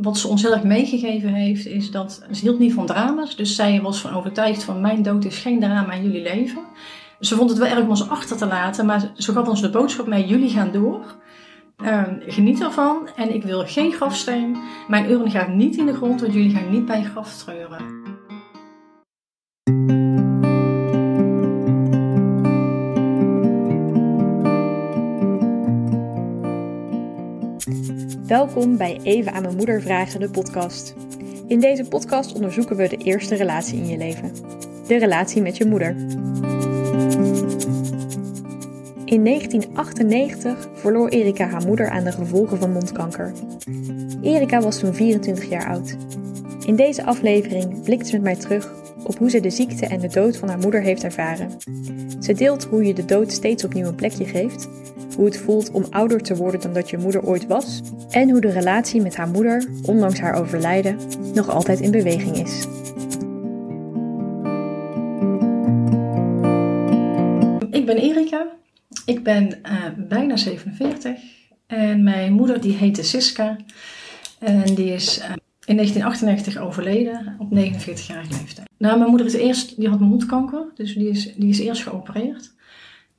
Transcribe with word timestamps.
wat 0.00 0.18
ze 0.18 0.28
ons 0.28 0.42
heel 0.42 0.52
erg 0.52 0.62
meegegeven 0.62 1.32
heeft, 1.32 1.66
is 1.66 1.90
dat 1.90 2.22
ze 2.32 2.40
hield 2.40 2.58
niet 2.58 2.72
van 2.72 2.86
drama's. 2.86 3.36
Dus 3.36 3.54
zij 3.54 3.80
was 3.80 4.00
van 4.00 4.14
overtuigd 4.14 4.64
van 4.64 4.80
mijn 4.80 5.02
dood 5.02 5.24
is 5.24 5.38
geen 5.38 5.60
drama 5.60 5.92
in 5.92 6.02
jullie 6.02 6.22
leven. 6.22 6.62
Ze 7.20 7.36
vond 7.36 7.50
het 7.50 7.58
wel 7.58 7.68
erg 7.68 7.80
om 7.80 7.88
ons 7.88 8.08
achter 8.08 8.36
te 8.36 8.46
laten, 8.46 8.86
maar 8.86 9.12
ze 9.16 9.32
gaf 9.32 9.48
ons 9.48 9.60
de 9.60 9.70
boodschap 9.70 10.06
mee, 10.06 10.26
jullie 10.26 10.50
gaan 10.50 10.72
door. 10.72 11.16
Ehm, 11.76 12.14
geniet 12.26 12.62
ervan 12.62 13.08
en 13.16 13.34
ik 13.34 13.42
wil 13.42 13.66
geen 13.66 13.92
grafsteen. 13.92 14.56
Mijn 14.88 15.10
urne 15.10 15.30
gaat 15.30 15.48
niet 15.48 15.76
in 15.76 15.86
de 15.86 15.94
grond, 15.94 16.20
want 16.20 16.32
jullie 16.32 16.50
gaan 16.50 16.70
niet 16.70 16.86
bij 16.86 16.98
een 16.98 17.04
graf 17.04 17.36
treuren. 17.36 17.97
Welkom 28.28 28.76
bij 28.76 29.00
Even 29.02 29.32
aan 29.32 29.42
mijn 29.42 29.56
moeder 29.56 29.82
vragen, 29.82 30.20
de 30.20 30.30
podcast. 30.30 30.94
In 31.46 31.60
deze 31.60 31.84
podcast 31.84 32.34
onderzoeken 32.34 32.76
we 32.76 32.88
de 32.88 32.96
eerste 32.96 33.34
relatie 33.34 33.78
in 33.78 33.86
je 33.88 33.96
leven. 33.96 34.32
De 34.86 34.98
relatie 34.98 35.42
met 35.42 35.56
je 35.56 35.66
moeder. 35.66 35.88
In 39.04 39.24
1998 39.24 40.68
verloor 40.74 41.08
Erika 41.08 41.46
haar 41.46 41.66
moeder 41.66 41.90
aan 41.90 42.04
de 42.04 42.12
gevolgen 42.12 42.58
van 42.58 42.72
mondkanker. 42.72 43.32
Erika 44.22 44.60
was 44.60 44.78
toen 44.78 44.94
24 44.94 45.48
jaar 45.48 45.68
oud. 45.68 45.96
In 46.68 46.76
deze 46.76 47.04
aflevering 47.04 47.82
blikt 47.82 48.06
ze 48.06 48.12
met 48.12 48.22
mij 48.22 48.36
terug 48.36 48.72
op 49.04 49.18
hoe 49.18 49.30
ze 49.30 49.40
de 49.40 49.50
ziekte 49.50 49.86
en 49.86 50.00
de 50.00 50.08
dood 50.08 50.36
van 50.36 50.48
haar 50.48 50.58
moeder 50.58 50.82
heeft 50.82 51.04
ervaren. 51.04 51.56
Ze 52.20 52.32
deelt 52.32 52.64
hoe 52.64 52.84
je 52.84 52.94
de 52.94 53.04
dood 53.04 53.32
steeds 53.32 53.64
opnieuw 53.64 53.86
een 53.86 53.94
plekje 53.94 54.24
geeft 54.24 54.68
hoe 55.16 55.24
het 55.24 55.36
voelt 55.36 55.70
om 55.70 55.86
ouder 55.90 56.22
te 56.22 56.36
worden 56.36 56.60
dan 56.60 56.72
dat 56.72 56.90
je 56.90 56.98
moeder 56.98 57.26
ooit 57.26 57.46
was 57.46 57.80
en 58.10 58.30
hoe 58.30 58.40
de 58.40 58.50
relatie 58.50 59.02
met 59.02 59.16
haar 59.16 59.28
moeder, 59.28 59.68
ondanks 59.82 60.20
haar 60.20 60.34
overlijden, 60.34 60.98
nog 61.34 61.48
altijd 61.48 61.80
in 61.80 61.90
beweging 61.90 62.36
is. 62.36 62.66
Ik 67.70 67.86
ben 67.86 67.96
Erika, 67.96 68.46
ik 69.06 69.22
ben 69.22 69.46
uh, 69.46 69.84
bijna 69.96 70.36
47 70.36 71.20
en 71.66 72.02
mijn 72.02 72.32
moeder 72.32 72.60
die 72.60 72.76
heette 72.76 73.02
Siska 73.02 73.56
en 74.38 74.74
die 74.74 74.92
is 74.92 75.18
uh, 75.18 75.32
in 75.68 75.76
1998 75.76 76.56
overleden 76.56 77.36
op 77.38 77.48
49-jarige 77.50 78.32
leeftijd. 78.32 78.68
Nou, 78.78 78.98
mijn 78.98 79.10
moeder 79.10 79.26
is 79.26 79.34
eerst, 79.34 79.76
die 79.76 79.88
had 79.88 80.00
mondkanker, 80.00 80.64
dus 80.74 80.94
die 80.94 81.08
is, 81.08 81.34
die 81.36 81.48
is 81.48 81.58
eerst 81.58 81.82
geopereerd. 81.82 82.50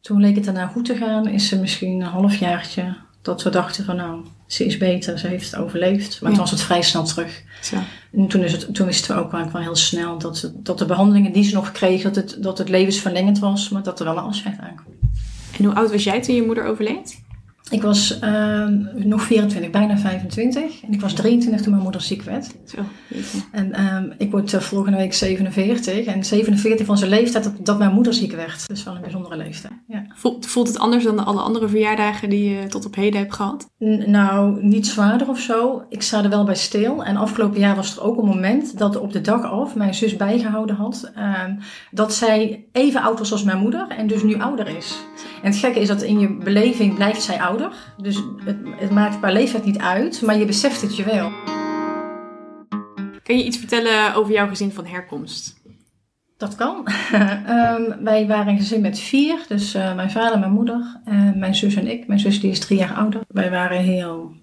Toen 0.02 0.22
leek 0.22 0.36
het 0.36 0.44
daarna 0.44 0.68
goed 0.68 0.86
te 0.86 0.96
gaan. 0.96 1.28
Is 1.28 1.48
ze 1.48 1.60
misschien 1.60 2.02
een 2.02 2.08
halfjaartje 2.08 2.96
dat 3.22 3.44
we 3.44 3.50
dachten 3.50 3.86
van 3.86 3.96
nou, 3.96 4.26
ze 4.48 4.66
is 4.66 4.78
beter, 4.78 5.20
ze 5.20 5.28
heeft 5.28 5.52
het 5.52 5.60
overleefd. 5.60 6.22
Maar 6.22 6.32
toen 6.32 6.40
was 6.40 6.52
het 6.52 6.62
vrij 6.62 6.82
snel 6.82 7.04
terug. 7.04 7.44
Zo. 7.62 7.76
En 8.14 8.28
toen, 8.28 8.44
is 8.44 8.52
het, 8.52 8.74
toen 8.74 8.86
wisten 8.86 9.16
we 9.16 9.22
ook 9.22 9.32
wel 9.32 9.62
heel 9.62 9.76
snel 9.76 10.18
dat, 10.18 10.38
ze, 10.38 10.62
dat 10.62 10.78
de 10.78 10.86
behandelingen 10.86 11.32
die 11.32 11.44
ze 11.44 11.54
nog 11.54 11.72
kreeg, 11.72 12.02
dat 12.02 12.16
het, 12.16 12.38
dat 12.40 12.58
het 12.58 12.70
levensverlengend 12.70 13.40
was, 13.40 13.70
maar 13.70 13.84
dat 13.84 14.00
er 14.00 14.06
wel 14.06 14.18
een 14.18 14.24
afscheid 14.24 14.60
aankwam. 14.60 14.94
En 15.58 15.66
hoe 15.66 15.74
oud 15.74 15.92
was 15.92 16.04
jij 16.04 16.22
toen 16.22 16.36
je 16.36 16.46
moeder 16.46 16.66
overleed? 16.66 17.22
Ik 17.70 17.82
was 17.82 18.20
uh, 18.24 18.68
nog 18.94 19.22
24, 19.22 19.72
bijna 19.72 19.98
25. 19.98 20.82
En 20.84 20.94
ik 20.94 21.02
was 21.02 21.14
23 21.14 21.62
toen 21.62 21.72
mijn 21.72 21.84
moeder 21.84 22.02
ziek 22.02 22.22
werd. 22.22 22.56
Zo, 22.66 22.78
En 23.52 23.96
um, 23.96 24.14
ik 24.18 24.32
word 24.32 24.54
uh, 24.54 24.60
volgende 24.60 24.98
week 24.98 25.14
47. 25.14 26.06
En 26.06 26.24
47 26.24 26.86
van 26.86 26.98
zijn 26.98 27.10
leeftijd 27.10 27.44
dat, 27.44 27.54
dat 27.60 27.78
mijn 27.78 27.94
moeder 27.94 28.14
ziek 28.14 28.32
werd. 28.32 28.68
Dus 28.68 28.84
wel 28.84 28.96
een 28.96 29.02
bijzondere 29.02 29.38
leeftijd. 29.38 29.74
Ja. 29.88 30.06
Voelt, 30.16 30.46
voelt 30.46 30.68
het 30.68 30.80
anders 30.80 31.04
dan 31.04 31.26
alle 31.26 31.42
andere 31.42 31.68
verjaardagen 31.68 32.30
die 32.30 32.50
je 32.50 32.68
tot 32.68 32.86
op 32.86 32.96
heden 32.96 33.20
hebt 33.20 33.34
gehad? 33.34 33.70
nou, 34.06 34.64
niet 34.64 34.88
zwaarder 34.88 35.30
of 35.30 35.40
zo. 35.40 35.84
Ik 35.90 36.02
sta 36.02 36.24
er 36.24 36.30
wel 36.30 36.44
bij 36.44 36.56
stil. 36.56 37.04
En 37.04 37.16
afgelopen 37.16 37.60
jaar 37.60 37.76
was 37.76 37.96
er 37.96 38.04
ook 38.04 38.18
een 38.18 38.26
moment 38.26 38.78
dat 38.78 38.98
op 38.98 39.14
de 39.14 39.22
dag 39.22 39.44
af 39.44 39.76
mijn 39.76 39.94
zus 39.94 40.16
bijgehouden 40.16 40.76
had. 40.76 41.12
Uh, 41.18 41.44
dat 41.92 42.14
zij 42.14 42.66
even 42.72 43.02
oud 43.02 43.20
was 43.20 43.32
als 43.32 43.44
mijn 43.44 43.60
moeder. 43.60 43.88
En 43.88 44.08
dus 44.08 44.24
nu 44.24 44.40
ouder 44.40 44.78
is. 44.78 44.98
En 45.42 45.52
het 45.52 45.60
gekke 45.60 45.80
is 45.80 45.88
dat 45.88 46.02
in 46.02 46.20
je 46.20 46.34
beleving 46.34 46.96
blijft 46.96 47.22
zij 47.22 47.42
ouder. 47.42 47.72
Dus 47.98 48.24
het, 48.46 48.58
het 48.78 48.92
maakt 48.92 49.18
qua 49.18 49.32
leeftijd 49.32 49.66
niet 49.66 49.78
uit, 49.78 50.22
maar 50.22 50.38
je 50.38 50.46
beseft 50.46 50.82
het 50.82 50.96
je 50.96 51.04
wel. 51.04 51.32
Kan 53.24 53.38
je 53.38 53.46
iets 53.46 53.58
vertellen 53.58 54.14
over 54.16 54.34
jouw 54.34 54.48
gezin 54.48 54.72
van 54.72 54.86
herkomst? 54.86 55.58
Dat 56.38 56.56
kan. 56.56 56.88
um, 57.50 57.96
wij 58.04 58.28
waren 58.28 58.54
een 58.54 58.60
gezin 58.60 58.82
met 58.82 59.00
vier. 59.00 59.46
Dus 59.48 59.76
uh, 59.76 59.96
mijn 59.96 60.12
vader, 60.12 60.40
mijn 60.40 60.52
moeder, 60.52 61.00
uh, 61.10 61.32
mijn 61.36 61.56
zus 61.56 61.76
en 61.76 61.88
ik. 61.88 62.08
Mijn 62.08 62.20
zus 62.20 62.40
die 62.40 62.52
is 62.52 62.60
drie 62.60 62.80
jaar 62.80 62.94
ouder. 62.94 63.22
Wij 63.28 63.50
waren 63.50 63.80
heel 63.80 64.34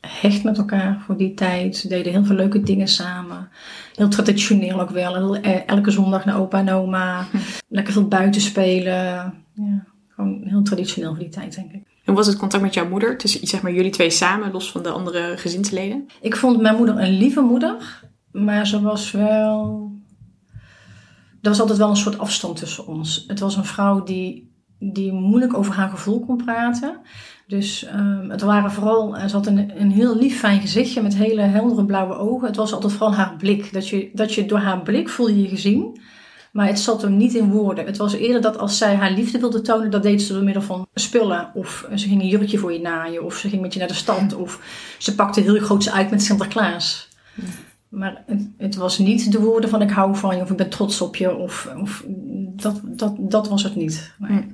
hecht 0.00 0.44
met 0.44 0.58
elkaar 0.58 1.00
voor 1.06 1.16
die 1.16 1.34
tijd. 1.34 1.88
Deden 1.88 2.12
heel 2.12 2.24
veel 2.24 2.36
leuke 2.36 2.60
dingen 2.60 2.88
samen. 2.88 3.48
Heel 3.94 4.08
traditioneel 4.08 4.80
ook 4.80 4.90
wel. 4.90 5.36
Eh, 5.36 5.66
elke 5.66 5.90
zondag 5.90 6.24
naar 6.24 6.40
opa 6.40 6.58
en 6.58 6.72
oma. 6.72 7.26
Lekker 7.68 7.92
veel 7.92 8.08
buiten 8.08 8.40
spelen. 8.40 9.34
Ja, 9.54 9.84
gewoon 10.18 10.42
heel 10.44 10.62
traditioneel 10.62 11.10
voor 11.10 11.18
die 11.18 11.28
tijd, 11.28 11.54
denk 11.54 11.72
ik. 11.72 11.82
En 12.04 12.14
was 12.14 12.26
het 12.26 12.36
contact 12.36 12.62
met 12.62 12.74
jouw 12.74 12.88
moeder, 12.88 13.18
tussen 13.18 13.46
zeg 13.46 13.62
maar, 13.62 13.72
jullie 13.72 13.90
twee 13.90 14.10
samen, 14.10 14.52
los 14.52 14.70
van 14.70 14.82
de 14.82 14.90
andere 14.90 15.36
gezinsleden? 15.36 16.06
Ik 16.20 16.36
vond 16.36 16.60
mijn 16.60 16.76
moeder 16.76 16.98
een 16.98 17.18
lieve 17.18 17.40
moeder, 17.40 18.02
maar 18.32 18.66
ze 18.66 18.82
was 18.82 19.10
wel. 19.10 19.86
Er 21.42 21.48
was 21.48 21.60
altijd 21.60 21.78
wel 21.78 21.90
een 21.90 21.96
soort 21.96 22.18
afstand 22.18 22.56
tussen 22.56 22.86
ons. 22.86 23.24
Het 23.26 23.40
was 23.40 23.56
een 23.56 23.64
vrouw 23.64 24.02
die, 24.02 24.52
die 24.78 25.12
moeilijk 25.12 25.56
over 25.56 25.74
haar 25.74 25.88
gevoel 25.88 26.24
kon 26.26 26.36
praten. 26.36 27.00
Dus 27.46 27.88
um, 27.94 28.30
het 28.30 28.40
waren 28.40 28.72
vooral, 28.72 29.14
ze 29.14 29.36
had 29.36 29.46
een, 29.46 29.80
een 29.80 29.90
heel 29.90 30.16
lief 30.16 30.38
fijn 30.38 30.60
gezichtje 30.60 31.02
met 31.02 31.14
hele 31.14 31.40
heldere 31.40 31.84
blauwe 31.84 32.14
ogen. 32.14 32.46
Het 32.46 32.56
was 32.56 32.72
altijd 32.72 32.92
vooral 32.92 33.14
haar 33.14 33.36
blik. 33.36 33.72
Dat 33.72 33.88
je, 33.88 34.10
dat 34.12 34.34
je 34.34 34.46
door 34.46 34.58
haar 34.58 34.82
blik 34.82 35.08
voel 35.08 35.28
je 35.28 35.42
je 35.42 35.48
gezien. 35.48 36.00
Maar 36.58 36.66
het 36.66 36.78
zat 36.78 37.02
hem 37.02 37.16
niet 37.16 37.34
in 37.34 37.50
woorden. 37.50 37.86
Het 37.86 37.96
was 37.96 38.12
eerder 38.12 38.40
dat 38.40 38.58
als 38.58 38.78
zij 38.78 38.94
haar 38.94 39.10
liefde 39.10 39.38
wilde 39.38 39.60
tonen, 39.60 39.90
dat 39.90 40.02
deed 40.02 40.22
ze 40.22 40.32
door 40.32 40.42
middel 40.42 40.62
van 40.62 40.86
spullen. 40.94 41.50
Of 41.54 41.86
ze 41.94 42.08
ging 42.08 42.20
een 42.20 42.28
jurkje 42.28 42.58
voor 42.58 42.72
je 42.72 42.80
naaien. 42.80 43.24
Of 43.24 43.36
ze 43.36 43.48
ging 43.48 43.62
met 43.62 43.72
je 43.72 43.78
naar 43.78 43.88
de 43.88 43.94
stand. 43.94 44.34
Of 44.34 44.60
ze 44.98 45.14
pakte 45.14 45.40
heel 45.40 45.58
groots 45.58 45.90
uit 45.90 46.10
met 46.10 46.22
Sinterklaas. 46.22 47.08
Maar 47.88 48.22
het, 48.26 48.48
het, 48.56 48.76
was 48.76 48.98
niet 48.98 49.32
de 49.32 49.40
woorden 49.40 49.70
van 49.70 49.82
ik 49.82 49.90
hou 49.90 50.16
van 50.16 50.36
je 50.36 50.42
of 50.42 50.50
ik 50.50 50.56
ben 50.56 50.68
trots 50.68 51.00
op 51.00 51.16
je. 51.16 51.36
Of, 51.36 51.68
of 51.80 52.04
dat, 52.56 52.80
dat, 52.84 53.14
dat 53.18 53.48
was 53.48 53.62
het 53.62 53.76
niet. 53.76 54.14
Nee. 54.18 54.46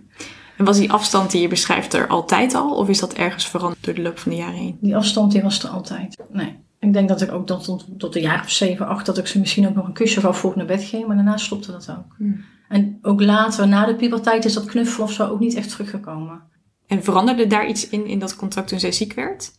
En 0.56 0.64
was 0.64 0.78
die 0.78 0.92
afstand 0.92 1.30
die 1.30 1.40
je 1.40 1.48
beschrijft 1.48 1.94
er 1.94 2.06
altijd 2.06 2.54
al? 2.54 2.76
Of 2.76 2.88
is 2.88 2.98
dat 2.98 3.12
ergens 3.12 3.46
veranderd 3.46 3.84
door 3.84 3.94
de 3.94 4.02
loop 4.02 4.18
van 4.18 4.32
de 4.32 4.38
jaren 4.38 4.58
heen? 4.58 4.78
Die 4.80 4.96
afstand 4.96 5.32
die 5.32 5.42
was 5.42 5.62
er 5.62 5.68
altijd. 5.68 6.16
Nee. 6.32 6.63
Ik 6.84 6.92
denk 6.92 7.08
dat 7.08 7.20
ik 7.20 7.32
ook 7.32 7.46
tot, 7.46 7.64
tot, 7.64 7.86
tot 7.98 8.16
een 8.16 8.22
jaar 8.22 8.42
of 8.42 8.50
zeven, 8.50 8.86
acht, 8.86 9.06
dat 9.06 9.18
ik 9.18 9.26
ze 9.26 9.38
misschien 9.38 9.68
ook 9.68 9.74
nog 9.74 9.86
een 9.86 9.92
kusje 9.92 10.20
gaf 10.20 10.38
voor 10.38 10.50
ik 10.50 10.56
naar 10.56 10.66
bed 10.66 10.82
ging. 10.82 11.06
Maar 11.06 11.16
daarna 11.16 11.36
stopte 11.36 11.72
dat 11.72 11.90
ook. 11.90 12.14
Hmm. 12.16 12.44
En 12.68 12.98
ook 13.02 13.20
later, 13.20 13.68
na 13.68 13.86
de 13.86 13.94
puberteit, 13.94 14.44
is 14.44 14.54
dat 14.54 14.64
knuffelen 14.64 15.06
of 15.06 15.12
zo 15.12 15.26
ook 15.26 15.40
niet 15.40 15.54
echt 15.54 15.70
teruggekomen. 15.70 16.42
En 16.86 17.02
veranderde 17.02 17.46
daar 17.46 17.68
iets 17.68 17.88
in, 17.88 18.06
in 18.06 18.18
dat 18.18 18.36
contact 18.36 18.68
toen 18.68 18.80
zij 18.80 18.92
ziek 18.92 19.12
werd? 19.12 19.52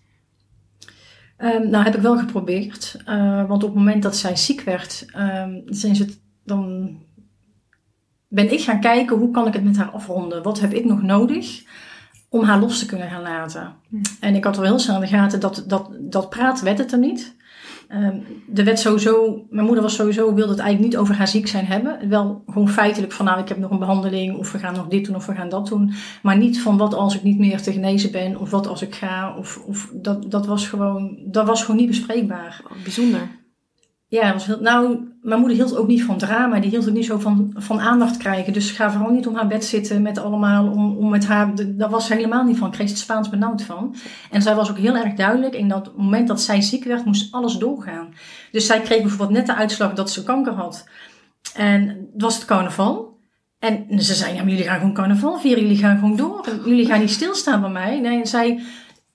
Um, 1.38 1.70
nou, 1.70 1.84
heb 1.84 1.96
ik 1.96 2.02
wel 2.02 2.18
geprobeerd. 2.18 2.98
Uh, 3.10 3.48
want 3.48 3.64
op 3.64 3.70
het 3.70 3.78
moment 3.78 4.04
dat 4.04 4.18
zij 4.18 4.36
ziek 4.36 4.62
werd, 4.62 5.06
um, 5.18 5.62
zijn 5.66 5.96
ze, 5.96 6.18
dan 6.44 6.92
ben 8.28 8.52
ik 8.52 8.62
gaan 8.62 8.80
kijken 8.80 9.18
hoe 9.18 9.32
kan 9.32 9.48
ik 9.48 9.54
het 9.54 9.64
met 9.64 9.78
haar 9.78 9.90
afronden. 9.90 10.44
Wat 10.44 10.60
heb 10.60 10.74
ik 10.74 10.86
nog 10.86 11.02
nodig? 11.02 11.64
Om 12.30 12.44
haar 12.44 12.60
los 12.60 12.80
te 12.80 12.86
kunnen 12.86 13.10
gaan 13.10 13.22
laten. 13.22 13.74
Hmm. 13.90 14.02
En 14.20 14.36
ik 14.36 14.44
had 14.44 14.56
wel 14.56 14.66
heel 14.66 14.80
snel 14.80 14.96
in 14.96 15.02
de 15.02 15.08
gaten 15.08 15.40
dat, 15.40 15.64
dat, 15.68 15.90
dat 16.00 16.30
praten 16.30 16.66
werd 16.66 16.78
het 16.78 16.92
er 16.92 17.00
niet. 17.00 17.36
Um, 17.90 18.24
er 18.56 18.64
werd 18.64 18.80
sowieso, 18.80 19.46
mijn 19.50 19.66
moeder 19.66 19.84
was 19.84 19.96
sowieso, 19.96 20.34
wilde 20.34 20.52
het 20.52 20.60
eigenlijk 20.60 20.92
niet 20.92 21.02
over 21.02 21.16
haar 21.16 21.28
ziek 21.28 21.48
zijn 21.48 21.66
hebben. 21.66 22.10
Wel 22.10 22.44
gewoon 22.48 22.70
feitelijk 22.70 23.12
van 23.12 23.26
nou 23.26 23.40
ik 23.40 23.48
heb 23.48 23.58
nog 23.58 23.72
een 23.72 23.80
behandeling 23.80 24.38
of 24.38 24.52
we 24.52 24.60
gaan 24.60 24.74
nog 24.74 24.88
dit 24.88 25.06
doen 25.06 25.16
of 25.16 25.26
we 25.26 25.36
gaan 25.36 25.50
dat 25.50 25.68
doen. 25.68 25.94
Maar 26.22 26.38
niet 26.38 26.62
van 26.62 26.78
wat 26.78 26.94
als 26.94 27.16
ik 27.16 27.24
niet 27.24 27.38
meer 27.40 27.62
te 27.62 27.72
genezen 27.72 28.12
ben 28.12 28.40
of 28.40 28.50
wat 28.50 28.68
als 28.68 28.82
ik 28.82 28.96
ga. 28.96 29.36
Of, 29.38 29.58
of 29.66 29.92
dat, 29.94 30.32
dat, 30.32 30.46
was 30.46 30.68
gewoon, 30.68 31.18
dat 31.26 31.46
was 31.46 31.62
gewoon 31.62 31.80
niet 31.80 31.90
bespreekbaar. 31.90 32.62
bijzonder. 32.84 33.30
Ja, 34.08 34.36
heel, 34.38 34.60
nou, 34.62 35.08
mijn 35.22 35.40
moeder 35.40 35.58
hield 35.58 35.78
ook 35.78 35.88
niet 35.88 36.04
van 36.04 36.18
drama. 36.18 36.60
Die 36.60 36.70
hield 36.70 36.88
ook 36.88 36.94
niet 36.94 37.06
zo 37.06 37.20
van, 37.20 37.54
van 37.56 37.80
aandacht 37.80 38.18
krijgen. 38.18 38.54
Dus 38.54 38.72
ga 38.72 38.92
vooral 38.92 39.12
niet 39.12 39.28
om 39.28 39.36
haar 39.36 39.48
bed 39.48 39.66
zitten 39.66 40.02
met 40.02 40.18
allemaal, 40.18 40.72
om, 40.72 40.98
om 40.98 41.10
met 41.10 41.26
haar, 41.26 41.52
daar 41.68 41.90
was 41.90 42.08
ze 42.08 42.14
helemaal 42.14 42.44
niet 42.44 42.58
van. 42.58 42.68
Ik 42.68 42.74
kreeg 42.74 42.90
het 42.90 42.98
Spaans 42.98 43.30
benauwd 43.30 43.62
van. 43.62 43.96
En 44.32 44.42
zij 44.42 44.56
was 44.56 44.70
ook 44.70 44.78
heel 44.78 44.96
erg 44.96 45.14
duidelijk. 45.14 45.56
In 45.56 45.68
dat 45.68 45.98
moment 45.98 46.28
dat 46.28 46.42
zij 46.42 46.62
ziek 46.62 46.84
werd, 46.84 47.06
moest 47.06 47.32
alles 47.34 47.58
doorgaan. 47.58 48.14
Dus 48.52 48.66
zij 48.66 48.82
kreeg 48.82 49.02
bijvoorbeeld 49.02 49.38
net 49.38 49.46
de 49.46 49.56
uitslag 49.56 49.94
dat 49.94 50.12
ze 50.12 50.24
kanker 50.24 50.54
had. 50.54 50.90
En 51.56 51.88
het 51.88 52.22
was 52.22 52.36
het 52.36 52.46
carnaval. 52.46 53.18
En 53.60 53.86
ze 54.02 54.14
zei, 54.14 54.34
ja, 54.34 54.42
maar 54.42 54.52
jullie 54.52 54.66
gaan 54.66 54.80
gewoon 54.80 54.94
carnaval 54.94 55.40
vieren. 55.40 55.64
Jullie 55.64 55.78
gaan 55.78 55.98
gewoon 55.98 56.16
door. 56.16 56.48
Jullie 56.66 56.86
gaan 56.86 57.00
niet 57.00 57.12
stilstaan 57.12 57.62
bij 57.62 57.70
mij. 57.70 58.00
Nee, 58.00 58.20
en 58.20 58.28
zij, 58.28 58.64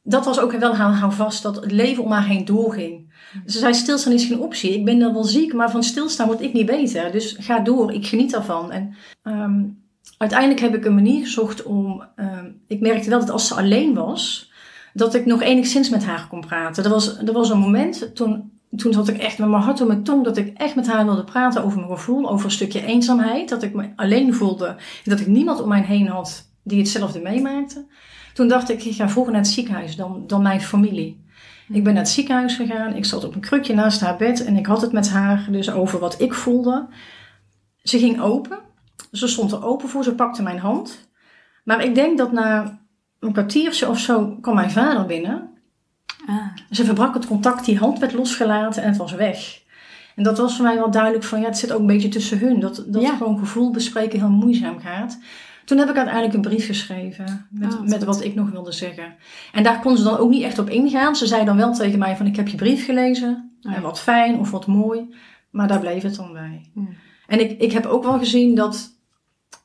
dat 0.03 0.25
was 0.25 0.41
ook 0.41 0.53
wel 0.53 0.77
haar 0.77 1.13
vast 1.13 1.43
dat 1.43 1.57
het 1.57 1.73
leven 1.73 2.05
om 2.05 2.13
haar 2.13 2.27
heen 2.27 2.45
doorging. 2.45 3.10
Ze 3.47 3.59
zei, 3.59 3.75
stilstaan 3.75 4.13
is 4.13 4.25
geen 4.25 4.41
optie. 4.41 4.75
Ik 4.75 4.85
ben 4.85 4.99
dan 4.99 5.13
wel 5.13 5.25
ziek, 5.25 5.53
maar 5.53 5.71
van 5.71 5.83
stilstaan 5.83 6.27
word 6.27 6.41
ik 6.41 6.53
niet 6.53 6.67
beter. 6.67 7.13
Dus 7.13 7.37
ga 7.39 7.59
door, 7.59 7.93
ik 7.93 8.07
geniet 8.07 8.31
daarvan. 8.31 8.71
En 8.73 8.95
um, 9.23 9.83
uiteindelijk 10.19 10.61
heb 10.61 10.75
ik 10.75 10.85
een 10.85 10.95
manier 10.95 11.25
gezocht 11.25 11.63
om... 11.63 12.05
Um, 12.17 12.61
ik 12.67 12.81
merkte 12.81 13.11
wel 13.11 13.21
dat 13.21 13.31
als 13.31 13.49
ze 13.49 13.55
alleen 13.55 13.95
was... 13.95 14.51
dat 14.95 15.15
ik 15.15 15.27
nog 15.27 15.43
enigszins 15.43 15.91
met 15.91 16.05
haar 16.05 16.27
kon 16.29 16.41
praten. 16.41 16.85
Er 16.85 16.91
was, 16.91 17.19
er 17.19 17.33
was 17.33 17.51
een 17.51 17.59
moment 17.59 18.15
toen, 18.15 18.51
toen 18.77 18.93
zat 18.93 19.09
ik 19.09 19.19
echt 19.19 19.39
met 19.39 19.49
mijn 19.49 19.63
hart 19.63 19.81
op 19.81 19.87
mijn 19.87 20.03
tong, 20.03 20.25
dat 20.25 20.37
ik 20.37 20.59
echt 20.59 20.75
met 20.75 20.87
haar 20.87 21.05
wilde 21.05 21.25
praten 21.25 21.65
over 21.65 21.79
mijn 21.79 21.91
gevoel, 21.91 22.31
over 22.31 22.45
een 22.45 22.51
stukje 22.51 22.85
eenzaamheid. 22.85 23.49
Dat 23.49 23.63
ik 23.63 23.75
me 23.75 23.89
alleen 23.97 24.35
voelde 24.35 24.67
en 24.67 24.77
dat 25.05 25.21
ik 25.21 25.27
niemand 25.27 25.63
om 25.63 25.69
mij 25.69 25.83
heen 25.83 26.09
had 26.09 26.51
die 26.63 26.79
hetzelfde 26.79 27.21
meemaakte. 27.21 27.87
Toen 28.35 28.49
dacht 28.49 28.71
ik, 28.71 28.85
ik 28.85 28.95
ga 28.95 29.09
vroeger 29.09 29.33
naar 29.33 29.43
het 29.43 29.51
ziekenhuis 29.51 29.97
dan, 29.97 30.25
dan 30.27 30.43
mijn 30.43 30.61
familie. 30.61 31.29
Ik 31.73 31.85
ben 31.85 31.95
naar 31.95 32.03
het 32.03 32.13
ziekenhuis 32.13 32.55
gegaan. 32.57 32.95
Ik 32.95 33.05
zat 33.05 33.25
op 33.25 33.35
een 33.35 33.41
krukje 33.41 33.75
naast 33.75 34.01
haar 34.01 34.17
bed 34.17 34.45
en 34.45 34.57
ik 34.57 34.67
had 34.67 34.81
het 34.81 34.93
met 34.93 35.11
haar 35.11 35.47
dus 35.51 35.71
over 35.71 35.99
wat 35.99 36.21
ik 36.21 36.35
voelde. 36.35 36.89
Ze 37.83 37.99
ging 37.99 38.21
open. 38.21 38.59
Ze 39.13 39.27
stond 39.27 39.53
er 39.53 39.65
open 39.65 39.89
voor. 39.89 40.05
Ze 40.05 40.15
pakte 40.15 40.43
mijn 40.43 40.59
hand. 40.59 41.09
Maar 41.65 41.85
ik 41.85 41.95
denk 41.95 42.19
dat 42.19 42.33
na 42.33 42.79
een 43.21 43.33
kwartiertje 43.33 43.89
of 43.89 43.99
zo 43.99 44.37
kwam 44.41 44.55
mijn 44.55 44.71
vader 44.71 45.07
binnen. 45.07 45.49
Ah. 46.27 46.47
Ze 46.71 46.85
verbrak 46.85 47.15
het 47.15 47.27
contact, 47.27 47.65
die 47.65 47.79
hand 47.79 47.99
werd 47.99 48.13
losgelaten 48.13 48.83
en 48.83 48.89
het 48.89 48.99
was 48.99 49.13
weg. 49.13 49.63
En 50.17 50.23
dat 50.23 50.39
was 50.39 50.57
voor 50.57 50.65
mij 50.65 50.77
wel 50.77 50.91
duidelijk 50.91 51.25
van, 51.25 51.41
ja, 51.41 51.47
het 51.47 51.59
zit 51.59 51.73
ook 51.73 51.81
een 51.81 51.87
beetje 51.87 52.09
tussen 52.09 52.39
hun. 52.39 52.61
Dat, 52.61 52.85
dat 52.87 53.03
Ja. 53.03 53.17
gewoon 53.17 53.39
gevoel 53.39 53.71
bespreken 53.71 54.19
heel 54.19 54.29
moeizaam 54.31 54.79
gaat. 54.81 55.19
Toen 55.65 55.79
heb 55.79 55.89
ik 55.89 55.97
uiteindelijk 55.97 56.35
een 56.35 56.41
brief 56.41 56.67
geschreven 56.67 57.47
met, 57.51 57.73
Oh, 57.73 57.79
wat 57.79 57.89
met 57.89 58.05
wat 58.05 58.25
ik 58.25 58.35
nog 58.35 58.51
wilde 58.51 58.73
zeggen. 58.73 59.15
En 59.53 59.63
daar 59.63 59.81
kon 59.81 59.97
ze 59.97 60.03
dan 60.03 60.17
ook 60.17 60.31
niet 60.31 60.43
echt 60.43 60.59
op 60.59 60.71
ingaan. 60.71 61.17
Ze 61.17 61.27
zei 61.27 61.45
dan 61.45 61.57
wel 61.57 61.73
tegen 61.73 61.99
mij 61.99 62.17
van, 62.17 62.27
ik 62.27 62.37
heb 62.37 62.49
je 62.49 62.57
brief 62.57 62.85
gelezen. 62.85 63.51
Ja. 63.61 63.75
En 63.75 63.83
wat 63.83 64.01
fijn 64.01 64.39
of 64.39 64.51
wat 64.51 64.67
mooi. 64.67 65.15
Maar 65.51 65.69
daar 65.69 65.81
bleef 65.81 66.03
het 66.03 66.17
dan 66.17 66.33
bij. 66.33 66.71
En 67.27 67.41
ik, 67.41 67.61
ik 67.61 67.73
heb 67.73 67.87
ook 67.87 68.05
wel 68.05 68.19
gezien 68.19 68.55
dat, 68.55 68.99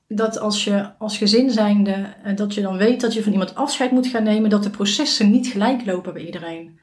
dat 0.08 0.40
als 0.40 0.64
je 0.64 0.98
als 0.98 1.18
gezin 1.18 1.50
zijnde, 1.50 2.16
eh, 2.24 2.36
dat 2.36 2.54
je 2.54 2.62
dan 2.62 2.78
weet 2.78 3.02
dat 3.02 3.14
je 3.14 3.24
van 3.24 3.32
iemand 3.32 3.56
afscheid 3.56 3.92
moet 3.92 4.08
gaan 4.08 4.24
nemen, 4.24 4.50
dat 4.50 4.64
de 4.64 4.70
processen 4.70 5.32
niet 5.32 5.48
gelijk 5.48 5.86
lopen 5.86 6.14
bij 6.14 6.26
iedereen. 6.26 6.80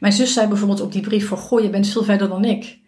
Mijn 0.00 0.12
zus 0.12 0.32
zei 0.32 0.48
bijvoorbeeld 0.48 0.80
op 0.80 0.92
die 0.92 1.02
brief 1.02 1.28
van, 1.28 1.38
goh, 1.38 1.60
je 1.60 1.70
bent 1.70 1.88
veel 1.88 2.04
verder 2.04 2.28
dan 2.28 2.44
ik. 2.44 2.80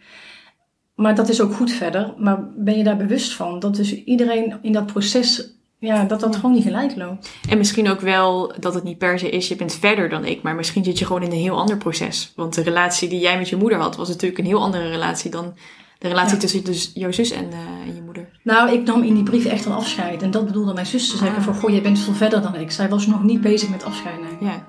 Maar 0.94 1.14
dat 1.14 1.28
is 1.28 1.40
ook 1.40 1.54
goed 1.54 1.72
verder. 1.72 2.14
Maar 2.18 2.52
ben 2.56 2.76
je 2.76 2.84
daar 2.84 2.96
bewust 2.96 3.34
van? 3.34 3.58
Dat 3.58 3.76
dus 3.76 4.04
iedereen 4.04 4.58
in 4.62 4.72
dat 4.72 4.86
proces, 4.86 5.54
ja, 5.84 6.04
dat 6.04 6.20
dat 6.20 6.32
Ja. 6.32 6.38
gewoon 6.40 6.54
niet 6.54 6.64
gelijk 6.64 6.96
loopt. 6.96 7.30
En 7.48 7.58
misschien 7.58 7.88
ook 7.88 8.00
wel 8.00 8.52
dat 8.60 8.74
het 8.74 8.84
niet 8.84 8.98
per 8.98 9.18
se 9.18 9.30
is, 9.30 9.48
je 9.48 9.56
bent 9.56 9.74
verder 9.74 10.08
dan 10.08 10.24
ik, 10.24 10.42
maar 10.42 10.54
misschien 10.54 10.84
zit 10.84 10.98
je 10.98 11.04
gewoon 11.06 11.22
in 11.22 11.30
een 11.32 11.36
heel 11.38 11.58
ander 11.58 11.76
proces. 11.76 12.32
Want 12.36 12.54
de 12.54 12.62
relatie 12.62 13.08
die 13.08 13.20
jij 13.20 13.38
met 13.38 13.48
je 13.48 13.56
moeder 13.56 13.78
had, 13.78 13.96
was 13.96 14.08
natuurlijk 14.08 14.38
een 14.38 14.44
heel 14.46 14.62
andere 14.62 14.88
relatie 14.88 15.30
dan 15.30 15.54
de 15.98 16.08
relatie 16.08 16.34
Ja. 16.34 16.40
tussen 16.40 16.64
dus 16.64 16.90
jouw 16.94 17.12
zus 17.12 17.30
en, 17.30 17.50
eh, 17.52 17.88
en 17.88 17.94
je 17.94 18.02
moeder. 18.02 18.28
Nou, 18.42 18.70
ik 18.72 18.84
nam 18.86 19.02
in 19.02 19.14
die 19.14 19.22
brief 19.22 19.44
echt 19.44 19.64
een 19.64 19.72
afscheid. 19.72 20.22
En 20.22 20.30
dat 20.30 20.46
bedoelde 20.46 20.72
mijn 20.74 20.86
zus 20.86 21.10
te 21.10 21.16
zeggen 21.16 21.38
Ah. 21.38 21.44
van, 21.44 21.54
goh, 21.54 21.70
je 21.70 21.80
bent 21.80 21.98
veel 21.98 22.12
verder 22.14 22.42
dan 22.42 22.54
ik. 22.54 22.70
Zij 22.70 22.88
was 22.88 23.06
nog 23.06 23.22
niet 23.22 23.40
bezig 23.40 23.68
met 23.68 23.84
afscheid 23.84 24.14
nemen. 24.20 24.38
Ja. 24.54 24.66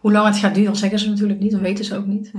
Hoe 0.00 0.12
lang 0.12 0.26
het 0.26 0.36
gaat 0.36 0.54
duren, 0.54 0.76
zeggen 0.76 0.98
ze 0.98 1.08
natuurlijk 1.08 1.40
niet, 1.40 1.50
dat 1.52 1.60
weten 1.60 1.84
ze 1.84 1.96
ook 1.96 2.06
niet. 2.06 2.30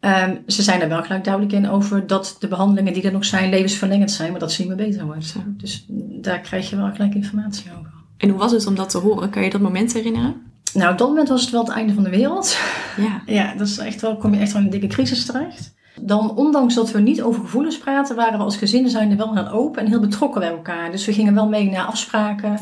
Ehm, 0.00 0.36
ze 0.46 0.62
zijn 0.62 0.80
er 0.80 0.88
wel 0.88 1.02
gelijk 1.02 1.24
duidelijk 1.24 1.54
in 1.54 1.68
over 1.68 2.06
dat 2.06 2.36
de 2.38 2.48
behandelingen 2.48 2.92
die 2.92 3.02
er 3.02 3.12
nog 3.12 3.24
zijn 3.24 3.50
levensverlengend 3.50 4.10
zijn, 4.10 4.30
maar 4.30 4.40
dat 4.40 4.52
ze 4.52 4.60
niet 4.60 4.76
meer 4.76 4.86
beter 4.86 5.04
wordt. 5.04 5.24
Zo. 5.24 5.38
Dus 5.46 5.84
daar 6.20 6.40
krijg 6.40 6.70
je 6.70 6.76
wel 6.76 6.90
gelijk 6.90 7.14
informatie 7.14 7.70
over. 7.78 7.92
En 8.16 8.28
hoe 8.28 8.38
was 8.38 8.52
het 8.52 8.66
om 8.66 8.74
dat 8.74 8.90
te 8.90 8.98
horen? 8.98 9.30
Kan 9.30 9.42
je 9.42 9.50
dat 9.50 9.60
moment 9.60 9.92
herinneren? 9.92 10.42
Nou, 10.74 10.92
op 10.92 10.98
dat 10.98 11.08
moment 11.08 11.28
was 11.28 11.40
het 11.40 11.50
wel 11.50 11.64
het 11.64 11.72
einde 11.72 11.94
van 11.94 12.02
de 12.02 12.10
wereld. 12.10 12.58
Ja. 12.96 13.22
Ja, 13.34 13.54
dat 13.54 13.66
is 13.66 13.78
echt 13.78 14.00
wel, 14.00 14.16
kom 14.16 14.34
je 14.34 14.40
echt 14.40 14.52
wel 14.52 14.60
in 14.60 14.66
een 14.66 14.72
dikke 14.72 14.94
crisis 14.94 15.24
terecht. 15.24 15.74
Dan, 16.02 16.36
ondanks 16.36 16.74
dat 16.74 16.90
we 16.90 17.00
niet 17.00 17.22
over 17.22 17.40
gevoelens 17.40 17.78
praten, 17.78 18.16
waren 18.16 18.38
we 18.38 18.44
als 18.44 18.56
gezin 18.56 18.88
zijnde 18.88 19.16
wel 19.16 19.34
heel 19.34 19.48
open 19.48 19.82
en 19.82 19.88
heel 19.88 20.00
betrokken 20.00 20.40
bij 20.40 20.50
elkaar. 20.50 20.90
Dus 20.90 21.06
we 21.06 21.12
gingen 21.12 21.34
wel 21.34 21.48
mee 21.48 21.70
naar 21.70 21.84
afspraken. 21.84 22.58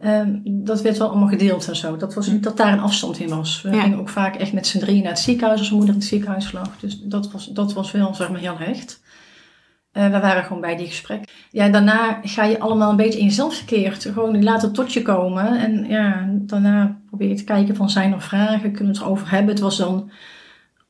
Ja. 0.00 0.20
Ehm, 0.20 0.38
dat 0.44 0.82
werd 0.82 0.98
wel 0.98 1.08
allemaal 1.08 1.28
gedeeld 1.28 1.68
en 1.68 1.76
zo. 1.76 1.96
Dat 1.96 2.14
was 2.14 2.26
niet 2.26 2.42
dat 2.42 2.56
daar 2.56 2.72
een 2.72 2.80
afstand 2.80 3.18
in 3.18 3.28
was. 3.28 3.62
We 3.62 3.70
Ja. 3.70 3.82
gingen 3.82 3.98
ook 3.98 4.08
vaak 4.08 4.34
echt 4.36 4.52
met 4.52 4.66
z'n 4.66 4.78
drieën 4.78 5.02
naar 5.02 5.12
het 5.12 5.20
ziekenhuis 5.20 5.58
als 5.60 5.70
moeder 5.70 5.88
in 5.88 5.94
het 6.00 6.04
ziekenhuis 6.08 6.52
lag. 6.52 6.70
Dus 6.80 7.00
dat 7.00 7.32
was, 7.32 7.46
dat 7.46 7.72
was 7.72 7.90
wel 7.92 8.14
zeg 8.14 8.30
maar 8.30 8.40
heel 8.40 8.58
hecht. 8.58 9.00
Eh, 9.92 10.04
we 10.04 10.20
waren 10.20 10.44
gewoon 10.44 10.60
bij 10.60 10.76
die 10.76 10.86
gesprek. 10.86 11.46
Ja, 11.50 11.68
daarna 11.68 12.18
ga 12.22 12.44
je 12.44 12.60
allemaal 12.60 12.90
een 12.90 12.96
beetje 12.96 13.18
in 13.18 13.24
jezelf 13.24 13.58
gekeerd. 13.58 14.02
Gewoon 14.02 14.32
die 14.32 14.42
laten 14.42 14.72
tot 14.72 14.92
je 14.92 15.02
komen. 15.02 15.58
En 15.58 15.84
ja, 15.88 16.28
daarna 16.30 16.98
probeer 17.08 17.28
je 17.28 17.34
te 17.34 17.44
kijken 17.44 17.76
van 17.76 17.90
zijn 17.90 18.12
er 18.12 18.20
vragen, 18.22 18.72
kunnen 18.72 18.92
we 18.92 18.98
het 18.98 19.00
erover 19.00 19.30
hebben. 19.30 19.50
Het 19.54 19.62
was 19.62 19.76
dan, 19.76 20.10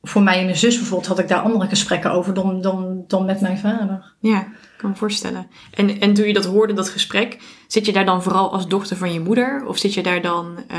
voor 0.01 0.21
mij 0.21 0.37
en 0.37 0.45
mijn 0.45 0.57
zus 0.57 0.75
bijvoorbeeld, 0.77 1.07
had 1.07 1.19
ik 1.19 1.27
daar 1.27 1.41
andere 1.41 1.67
gesprekken 1.67 2.11
over 2.11 2.33
dan, 2.33 2.61
dan, 2.61 3.03
dan 3.07 3.25
met 3.25 3.41
mijn 3.41 3.57
vader. 3.57 4.13
Ja, 4.19 4.39
ik 4.41 4.77
kan 4.77 4.89
me 4.89 4.95
voorstellen. 4.95 5.47
En, 5.73 5.99
en 5.99 6.13
toen 6.13 6.27
je 6.27 6.33
dat 6.33 6.45
hoorde, 6.45 6.73
dat 6.73 6.89
gesprek, 6.89 7.39
zit 7.67 7.85
je 7.85 7.93
daar 7.93 8.05
dan 8.05 8.23
vooral 8.23 8.51
als 8.51 8.67
dochter 8.67 8.97
van 8.97 9.13
je 9.13 9.19
moeder? 9.19 9.65
Of 9.65 9.77
zit 9.77 9.93
je 9.93 10.03
daar 10.03 10.21
dan 10.21 10.57
eh, 10.67 10.77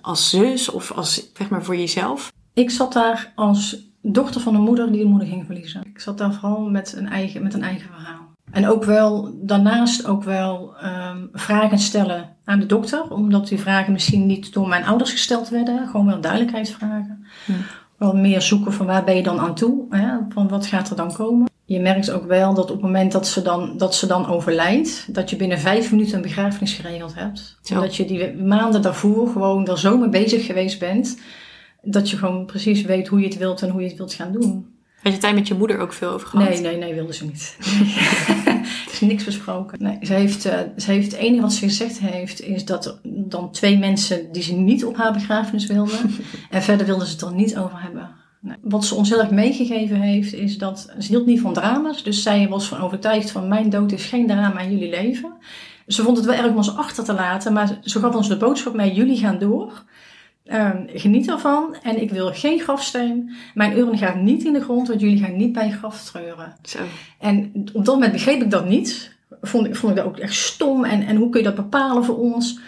als 0.00 0.30
zus 0.30 0.70
of 0.70 0.92
als, 0.92 1.30
zeg 1.34 1.48
maar, 1.48 1.64
voor 1.64 1.76
jezelf? 1.76 2.32
Ik 2.54 2.70
zat 2.70 2.92
daar 2.92 3.32
als 3.34 3.90
dochter 4.02 4.40
van 4.40 4.54
een 4.54 4.62
moeder 4.62 4.92
die 4.92 5.02
de 5.02 5.08
moeder 5.08 5.28
ging 5.28 5.46
verliezen. 5.46 5.80
Ik 5.84 6.00
zat 6.00 6.18
daar 6.18 6.32
vooral 6.32 6.60
met 6.60 6.94
een 6.96 7.08
eigen, 7.08 7.42
met 7.42 7.54
een 7.54 7.62
eigen 7.62 7.90
verhaal. 7.94 8.26
En 8.50 8.68
ook 8.68 8.84
wel, 8.84 9.38
daarnaast 9.42 10.06
ook 10.06 10.24
wel 10.24 10.76
ehm, 10.76 11.26
vragen 11.32 11.78
stellen 11.78 12.36
aan 12.44 12.60
de 12.60 12.66
dokter. 12.66 13.10
Omdat 13.10 13.48
die 13.48 13.60
vragen 13.60 13.92
misschien 13.92 14.26
niet 14.26 14.52
door 14.52 14.68
mijn 14.68 14.84
ouders 14.84 15.10
gesteld 15.10 15.48
werden. 15.48 15.88
Gewoon 15.88 16.06
wel 16.06 16.20
duidelijkheidsvragen. 16.20 17.26
Hm. 17.44 17.52
Wel 17.98 18.16
meer 18.16 18.42
zoeken 18.42 18.72
van 18.72 18.86
waar 18.86 19.04
ben 19.04 19.16
je 19.16 19.22
dan 19.22 19.40
aan 19.40 19.54
toe? 19.54 19.86
Hè? 19.90 20.16
Van 20.28 20.48
wat 20.48 20.66
gaat 20.66 20.90
er 20.90 20.96
dan 20.96 21.12
komen? 21.12 21.48
Je 21.64 21.80
merkt 21.80 22.10
ook 22.10 22.26
wel 22.26 22.54
dat 22.54 22.64
op 22.64 22.76
het 22.76 22.80
moment 22.80 23.12
dat 23.12 23.26
ze 23.26 23.42
dan, 23.42 23.76
dat 23.76 23.94
ze 23.94 24.06
dan 24.06 24.26
overlijdt, 24.26 25.14
dat 25.14 25.30
je 25.30 25.36
binnen 25.36 25.58
vijf 25.58 25.90
minuten 25.90 26.16
een 26.16 26.22
begrafenis 26.22 26.72
geregeld 26.72 27.14
hebt. 27.14 27.58
Zo. 27.62 27.74
En 27.74 27.80
dat 27.80 27.96
je 27.96 28.04
die 28.04 28.32
maanden 28.34 28.82
daarvoor 28.82 29.28
gewoon 29.28 29.66
er 29.66 29.78
zo 29.78 29.98
mee 29.98 30.08
bezig 30.08 30.46
geweest 30.46 30.78
bent, 30.78 31.20
dat 31.82 32.10
je 32.10 32.16
gewoon 32.16 32.46
precies 32.46 32.82
weet 32.82 33.08
hoe 33.08 33.20
je 33.20 33.26
het 33.26 33.38
wilt 33.38 33.62
en 33.62 33.70
hoe 33.70 33.80
je 33.80 33.88
het 33.88 33.96
wilt 33.96 34.14
gaan 34.14 34.32
doen. 34.32 34.74
Had 35.02 35.12
je 35.12 35.18
tijd 35.18 35.34
met 35.34 35.48
je 35.48 35.54
moeder 35.54 35.78
ook 35.78 35.92
veel 35.92 36.10
over 36.10 36.28
gehad? 36.28 36.48
Nee, 36.48 36.60
nee, 36.60 36.76
nee, 36.76 36.94
wilde 36.94 37.14
ze 37.14 37.24
niet. 37.24 37.56
is 39.00 39.08
niks 39.08 39.24
besproken. 39.24 39.82
Nee, 39.82 39.98
ze, 40.02 40.12
heeft, 40.12 40.44
eh, 40.44 40.58
ze 40.76 40.90
heeft 40.90 41.12
het 41.12 41.20
enige 41.20 41.42
wat 41.42 41.52
ze 41.52 41.64
gezegd 41.64 41.98
heeft, 41.98 42.40
is 42.40 42.64
dat 42.64 42.86
er 42.86 42.98
dan 43.02 43.50
twee 43.50 43.78
mensen 43.78 44.32
die 44.32 44.42
ze 44.42 44.52
niet 44.54 44.84
op 44.84 44.96
haar 44.96 45.12
begrafenis 45.12 45.66
wilden. 45.66 45.98
en 46.50 46.62
verder 46.62 46.86
wilden 46.86 47.06
ze 47.06 47.12
het 47.12 47.22
er 47.22 47.34
niet 47.34 47.56
over 47.56 47.82
hebben. 47.82 48.10
Nee. 48.40 48.56
Wat 48.62 48.84
ze 48.84 48.94
ons 48.94 49.08
heel 49.08 49.20
erg 49.20 49.30
meegegeven 49.30 50.00
heeft, 50.00 50.32
is 50.32 50.58
dat 50.58 50.94
ze 50.98 51.08
hield 51.08 51.26
niet 51.26 51.40
van 51.40 51.52
drama's. 51.52 52.02
Dus 52.02 52.22
zij 52.22 52.48
was 52.48 52.68
van 52.68 52.80
overtuigd 52.80 53.30
van 53.30 53.48
mijn 53.48 53.70
dood 53.70 53.92
is 53.92 54.04
geen 54.04 54.26
drama 54.26 54.60
in 54.60 54.70
jullie 54.70 54.90
leven. 54.90 55.32
Ze 55.86 56.02
vond 56.02 56.16
het 56.16 56.26
wel 56.26 56.34
erg 56.34 56.50
om 56.50 56.56
ons 56.56 56.76
achter 56.76 57.04
te 57.04 57.12
laten, 57.12 57.52
maar 57.52 57.78
ze 57.82 58.00
gaf 58.00 58.14
ons 58.14 58.28
de 58.28 58.36
boodschap 58.36 58.74
mee, 58.74 58.94
jullie 58.94 59.18
gaan 59.18 59.38
door. 59.38 59.84
Ehm, 60.46 60.82
geniet 60.86 61.28
ervan 61.30 61.76
en 61.82 62.02
ik 62.02 62.10
wil 62.10 62.32
geen 62.32 62.60
grafsteen. 62.60 63.30
Mijn 63.54 63.78
urne 63.78 63.96
gaat 63.96 64.16
niet 64.16 64.44
in 64.44 64.52
de 64.52 64.60
grond, 64.62 64.88
want 64.88 65.00
jullie 65.00 65.18
gaan 65.18 65.36
niet 65.36 65.52
bij 65.52 65.66
je 65.66 65.72
graf 65.72 66.04
treuren. 66.04 66.56
Zo. 66.62 66.78
En 67.18 67.52
op 67.72 67.84
dat 67.84 67.94
moment 67.94 68.12
begreep 68.12 68.42
ik 68.42 68.50
dat 68.50 68.68
niet. 68.68 69.16
Vond, 69.42 69.66
ik- 69.66 69.76
vond 69.76 69.92
ik 69.92 69.98
dat 69.98 70.06
ook 70.06 70.18
echt 70.18 70.34
stom. 70.34 70.84
En, 70.84 71.06
en 71.06 71.16
hoe 71.16 71.28
kun 71.30 71.40
je 71.40 71.46
dat 71.46 71.54
bepalen 71.56 72.04
voor 72.04 72.16
ons? 72.18 72.58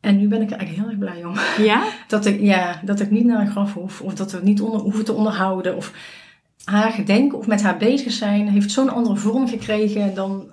En 0.00 0.18
nu 0.18 0.28
ben 0.28 0.42
ik 0.42 0.50
er 0.50 0.56
eigenlijk 0.56 0.88
heel 0.88 0.90
erg 0.98 1.12
blij 1.12 1.24
om. 1.24 1.64
Ja? 1.64 1.82
Dat 2.08 2.26
ik, 2.26 2.40
ja, 2.40 2.80
dat 2.84 3.00
ik 3.00 3.10
niet 3.10 3.24
naar 3.24 3.40
een 3.40 3.50
graf 3.50 3.74
hoef. 3.74 4.00
Of 4.00 4.14
dat 4.14 4.30
we 4.30 4.36
het 4.36 4.46
niet 4.46 4.60
onder, 4.60 4.80
hoeven 4.80 5.04
te 5.04 5.12
onderhouden. 5.12 5.76
Of 5.76 5.92
haar 6.64 6.90
gedenken 6.90 7.38
of 7.38 7.46
met 7.46 7.62
haar 7.62 7.76
bezig 7.76 8.12
zijn. 8.12 8.48
Heeft 8.48 8.70
zo'n 8.70 8.88
andere 8.94 9.16
vorm 9.16 9.48
gekregen 9.48 10.14
dan... 10.14 10.48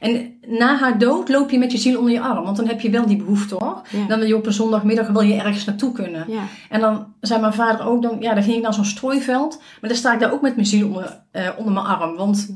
En 0.00 0.38
na 0.46 0.76
haar 0.76 0.98
dood 0.98 1.28
loop 1.28 1.50
je 1.50 1.58
met 1.58 1.72
je 1.72 1.78
ziel 1.78 1.98
onder 1.98 2.12
je 2.12 2.20
arm. 2.20 2.44
Want 2.44 2.56
dan 2.56 2.66
heb 2.66 2.80
je 2.80 2.90
wel 2.90 3.06
die 3.06 3.16
behoefte 3.16 3.54
hoor. 3.54 3.82
Ja. 3.90 4.06
Dan 4.06 4.18
wil 4.18 4.28
je 4.28 4.36
op 4.36 4.46
een 4.46 4.52
zondagmiddag 4.52 5.08
wil 5.08 5.20
je 5.20 5.34
ergens 5.34 5.64
naartoe 5.64 5.92
kunnen. 5.92 6.24
Ja. 6.28 6.42
En 6.68 6.80
dan 6.80 7.06
zei 7.20 7.40
mijn 7.40 7.52
vader 7.52 7.86
ook, 7.86 8.02
dan, 8.02 8.16
ja, 8.20 8.34
dan 8.34 8.42
ging 8.42 8.56
ik 8.56 8.62
naar 8.62 8.74
zo'n 8.74 8.84
strooiveld. 8.84 9.60
Maar 9.80 9.90
dan 9.90 9.98
sta 9.98 10.12
ik 10.12 10.20
daar 10.20 10.32
ook 10.32 10.42
met 10.42 10.54
mijn 10.54 10.66
ziel 10.66 10.86
onder, 10.86 11.20
eh, 11.30 11.48
onder 11.56 11.72
mijn 11.72 11.86
arm. 11.86 12.16
Want 12.16 12.54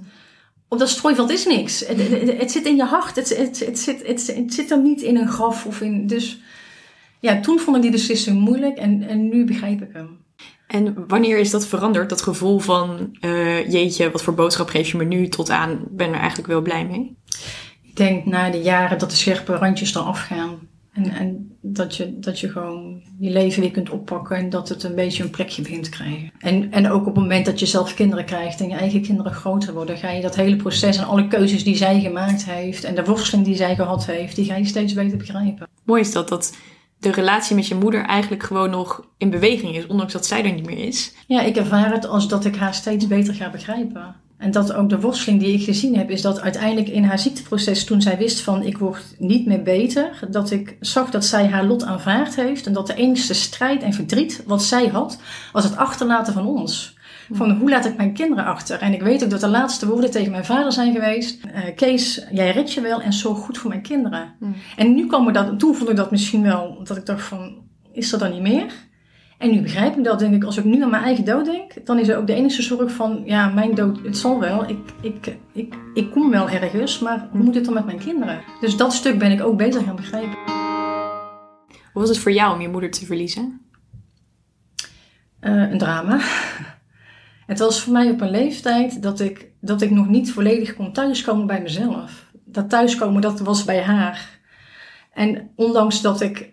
op 0.69 0.79
dat 0.79 0.89
strooiveld 0.89 1.31
is 1.31 1.47
niks. 1.47 1.87
Het, 1.87 1.99
het, 2.39 2.51
zit 2.51 2.67
in 2.67 2.77
je 2.77 2.85
hart. 2.85 3.17
Het, 3.17 3.37
het, 3.37 3.67
het, 3.67 3.79
zit, 3.79 4.07
het, 4.07 4.35
het 4.37 4.55
zit 4.55 4.71
er 4.71 4.81
niet 4.81 5.01
in 5.01 5.17
een 5.17 5.29
graf. 5.29 5.67
Of 5.67 5.81
in, 5.81 6.07
dus 6.07 6.41
ja, 7.21 7.41
toen 7.41 7.59
vond 7.59 7.77
ik 7.77 7.83
die 7.83 7.91
beslissing 7.91 8.41
moeilijk. 8.41 8.77
En, 8.77 9.03
en 9.09 9.29
nu 9.29 9.45
begrijp 9.45 9.83
ik 9.83 9.91
hem. 9.93 10.19
En 10.71 11.05
wanneer 11.07 11.39
is 11.39 11.51
dat 11.51 11.67
veranderd? 11.67 12.09
Dat 12.09 12.23
gevoel 12.23 12.59
van, 12.59 13.17
eh, 13.21 13.71
jeetje, 13.71 14.11
wat 14.11 14.23
voor 14.23 14.35
boodschap 14.35 14.69
geef 14.69 14.91
je 14.91 14.97
me 14.97 15.05
nu 15.05 15.29
tot 15.29 15.51
aan, 15.51 15.85
ben 15.91 16.09
er 16.09 16.19
eigenlijk 16.19 16.49
wel 16.49 16.61
blij 16.61 16.87
mee. 16.87 17.17
Ik 17.83 17.97
denk 17.97 18.25
na 18.25 18.51
de 18.51 18.63
jaren 18.63 18.99
dat 18.99 19.11
de 19.11 19.17
scherpe 19.17 19.57
randjes 19.57 19.95
eraf 19.95 20.21
gaan. 20.21 20.59
En, 20.93 21.11
en 21.11 21.57
dat, 21.61 21.97
je, 21.97 22.19
dat 22.19 22.41
je 22.41 22.49
gewoon 22.49 23.03
je 23.19 23.31
leven 23.31 23.61
weer 23.61 23.71
kunt 23.71 23.91
oppakken. 23.91 24.37
En 24.37 24.51
dat 24.51 24.69
het 24.69 24.83
een 24.83 24.95
beetje 24.95 25.23
een 25.23 25.31
plekje 25.31 25.63
begint 25.63 25.85
te 25.85 25.91
krijgen. 25.91 26.33
En, 26.39 26.73
en 26.73 26.91
ook 26.91 27.01
op 27.01 27.15
het 27.15 27.23
moment 27.23 27.47
dat 27.47 27.61
je 27.61 27.67
zelf 27.67 27.95
kinderen 27.95 28.25
krijgt 28.25 28.61
en 28.61 28.69
je 28.69 28.75
eigen 28.75 29.03
kinderen 29.03 29.33
groter 29.33 29.75
worden. 29.75 29.97
Ga 29.97 30.11
je 30.11 30.23
dat 30.23 30.37
hele 30.37 30.57
proces 30.57 30.97
en 30.97 31.07
alle 31.07 31.29
keuzes 31.29 31.65
die 31.65 31.77
zij 31.77 32.01
gemaakt 32.01 32.45
heeft. 32.45 32.85
En 32.85 32.95
de 32.95 33.05
worsteling 33.05 33.47
die 33.47 33.57
zij 33.57 33.75
gehad 33.75 34.07
heeft. 34.07 34.37
Die 34.37 34.45
ga 34.45 34.57
je 34.57 34.65
steeds 34.65 34.93
beter 34.93 35.19
begrijpen. 35.19 35.69
Mooi 35.85 36.01
is 36.01 36.13
dat, 36.13 36.29
dat 36.29 36.57
de 37.01 37.11
relatie 37.11 37.57
met 37.57 37.67
je 37.67 37.75
moeder 37.75 38.05
eigenlijk 38.05 38.43
gewoon 38.43 38.71
nog 38.71 39.07
in 39.19 39.31
beweging 39.31 39.77
is, 39.77 39.87
ondanks 39.87 40.13
dat 40.13 40.27
zij 40.27 40.45
er 40.45 40.53
niet 40.53 40.67
meer 40.67 40.87
is. 40.87 41.15
Ja, 41.27 41.41
ik 41.41 41.57
ervaar 41.57 41.93
het 41.93 42.07
als 42.07 42.29
dat 42.29 42.45
ik 42.45 42.57
haar 42.57 42.75
steeds 42.75 43.07
beter 43.07 43.35
ga 43.35 43.51
begrijpen. 43.51 44.15
En 44.37 44.51
dat 44.51 44.73
ook 44.73 44.89
de 44.89 45.01
worsteling 45.01 45.41
die 45.41 45.55
ik 45.55 45.65
gezien 45.65 45.97
heb, 45.97 46.11
is 46.11 46.23
dat 46.23 46.41
uiteindelijk 46.41 46.89
in 46.89 47.05
haar 47.05 47.19
ziekteproces, 47.19 47.85
toen 47.85 48.03
zij 48.03 48.19
wist 48.19 48.41
van 48.41 48.63
ik 48.63 48.79
word 48.79 49.05
niet 49.19 49.47
meer 49.47 49.63
beter, 49.63 50.19
dat 50.31 50.51
ik 50.51 50.77
zag 50.81 51.11
dat 51.11 51.25
zij 51.25 51.49
haar 51.49 51.65
lot 51.65 51.85
aanvaard 51.85 52.37
heeft. 52.37 52.67
En 52.67 52.73
dat 52.73 52.87
de 52.87 52.95
enige 52.95 53.35
strijd 53.35 53.83
en 53.83 53.93
verdriet 53.93 54.43
wat 54.47 54.63
zij 54.63 54.87
had, 54.87 55.19
was 55.53 55.65
het 55.65 55.77
achterlaten 55.77 56.33
van 56.33 56.47
ons. 56.47 56.99
Van 57.33 57.51
hoe 57.51 57.71
laat 57.71 57.85
ik 57.85 57.97
mijn 57.97 58.13
kinderen 58.13 58.45
achter? 58.45 58.81
En 58.81 58.93
ik 58.93 59.03
weet 59.03 59.25
ook 59.25 59.31
dat 59.31 59.41
de 59.41 59.49
laatste 59.49 59.87
woorden 59.87 60.11
tegen 60.11 60.31
mijn 60.31 60.45
vader 60.45 60.73
zijn 60.73 60.93
geweest. 60.93 61.45
Uh, 61.45 61.75
Kees, 61.77 62.27
jij 62.31 62.51
redt 62.51 62.73
je 62.73 62.81
wel 62.81 63.01
en 63.01 63.13
zorg 63.13 63.39
goed 63.39 63.59
voor 63.59 63.71
mijn 63.71 63.83
kinderen. 63.83 64.35
En 64.77 64.95
nu 64.95 65.07
kwam 65.07 65.33
dat, 65.33 65.59
toen 65.59 65.75
vond 65.75 65.91
ik 65.91 65.97
dat 65.97 66.11
misschien 66.11 66.43
wel, 66.43 66.81
dat 66.85 66.97
ik 66.97 67.07
dacht 67.07 67.23
van, 67.23 67.57
is 67.93 68.11
dat 68.11 68.21
dan 68.21 68.31
niet 68.31 68.43
meer? 68.43 68.73
En 69.39 69.51
nu 69.51 69.61
begrijp 69.63 69.97
ik 69.97 70.05
dat, 70.05 70.19
denk 70.19 70.35
ik, 70.35 70.45
als 70.45 70.57
ik 70.57 70.65
nu 70.65 70.83
aan 70.83 70.91
mijn 70.91 71.03
eigen 71.03 71.25
dood 71.25 71.45
denk, 71.45 71.87
dan 71.87 71.99
is 71.99 72.09
er 72.09 72.17
ook 72.17 72.27
de 72.27 72.35
enige 72.35 72.63
zorg 72.63 72.93
van, 72.93 73.23
ja, 73.25 73.49
mijn 73.49 73.75
dood, 73.75 73.99
het 74.03 74.17
zal 74.19 74.41
wel, 74.41 74.69
ik, 74.69 74.79
ik, 75.01 75.37
ik, 75.53 75.75
ik 75.95 76.11
kom 76.11 76.31
wel 76.31 76.49
ergens, 76.49 76.99
maar 76.99 77.29
hoe 77.31 77.43
moet 77.43 77.55
het 77.55 77.65
dan 77.65 77.75
met 77.75 77.85
mijn 77.85 77.99
kinderen? 77.99 78.41
Dus 78.61 78.77
dat 78.77 78.93
stuk 78.93 79.19
ben 79.19 79.31
ik 79.31 79.43
ook 79.43 79.57
bezig 79.57 79.85
gaan 79.85 79.97
begrijpen. 79.97 80.39
Hoe 81.93 82.03
was 82.03 82.09
het 82.09 82.19
voor 82.19 82.33
jou 82.33 82.55
om 82.55 82.61
je 82.61 82.69
moeder 82.69 82.91
te 82.91 83.07
verliezen? 83.07 83.61
Uh, 85.41 85.71
een 85.71 85.79
drama. 85.79 86.21
Het 87.51 87.59
was 87.59 87.81
voor 87.81 87.93
mij 87.93 88.11
op 88.11 88.21
een 88.21 88.31
leeftijd 88.31 89.03
dat 89.03 89.21
ik, 89.21 89.51
dat 89.61 89.83
ik 89.83 89.91
nog 89.91 90.09
niet 90.09 90.33
volledig 90.33 90.75
kon 90.75 90.93
thuiskomen 90.93 91.47
bij 91.47 91.63
mezelf. 91.63 92.31
Dat 92.45 92.69
thuiskomen, 92.69 93.23
dat 93.23 93.41
was 93.41 93.65
bij 93.65 93.83
haar. 93.83 94.39
En 95.13 95.51
ondanks 95.57 96.01
dat 96.01 96.21
ik 96.21 96.53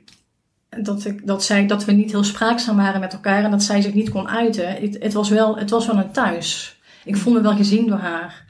dat, 0.69 1.05
ik, 1.05 1.27
dat, 1.27 1.43
zij, 1.43 1.67
dat 1.67 1.85
we 1.85 1.91
niet 1.91 2.11
heel 2.11 2.23
spraakzaam 2.23 2.75
waren 2.75 2.99
met 2.99 3.13
elkaar 3.13 3.43
en 3.43 3.51
dat 3.51 3.63
zij 3.63 3.81
zich 3.81 3.93
niet 3.93 4.09
kon 4.09 4.29
uiten. 4.29 4.67
Het, 4.99 5.13
was, 5.13 5.29
wel, 5.29 5.57
het 5.57 5.69
was 5.69 5.85
wel 5.85 5.97
een 5.97 6.11
thuis. 6.11 6.79
Ik 7.03 7.17
vond 7.17 7.35
me 7.35 7.41
wel 7.41 7.55
gezien 7.55 7.87
door 7.87 7.97
haar. 7.97 8.45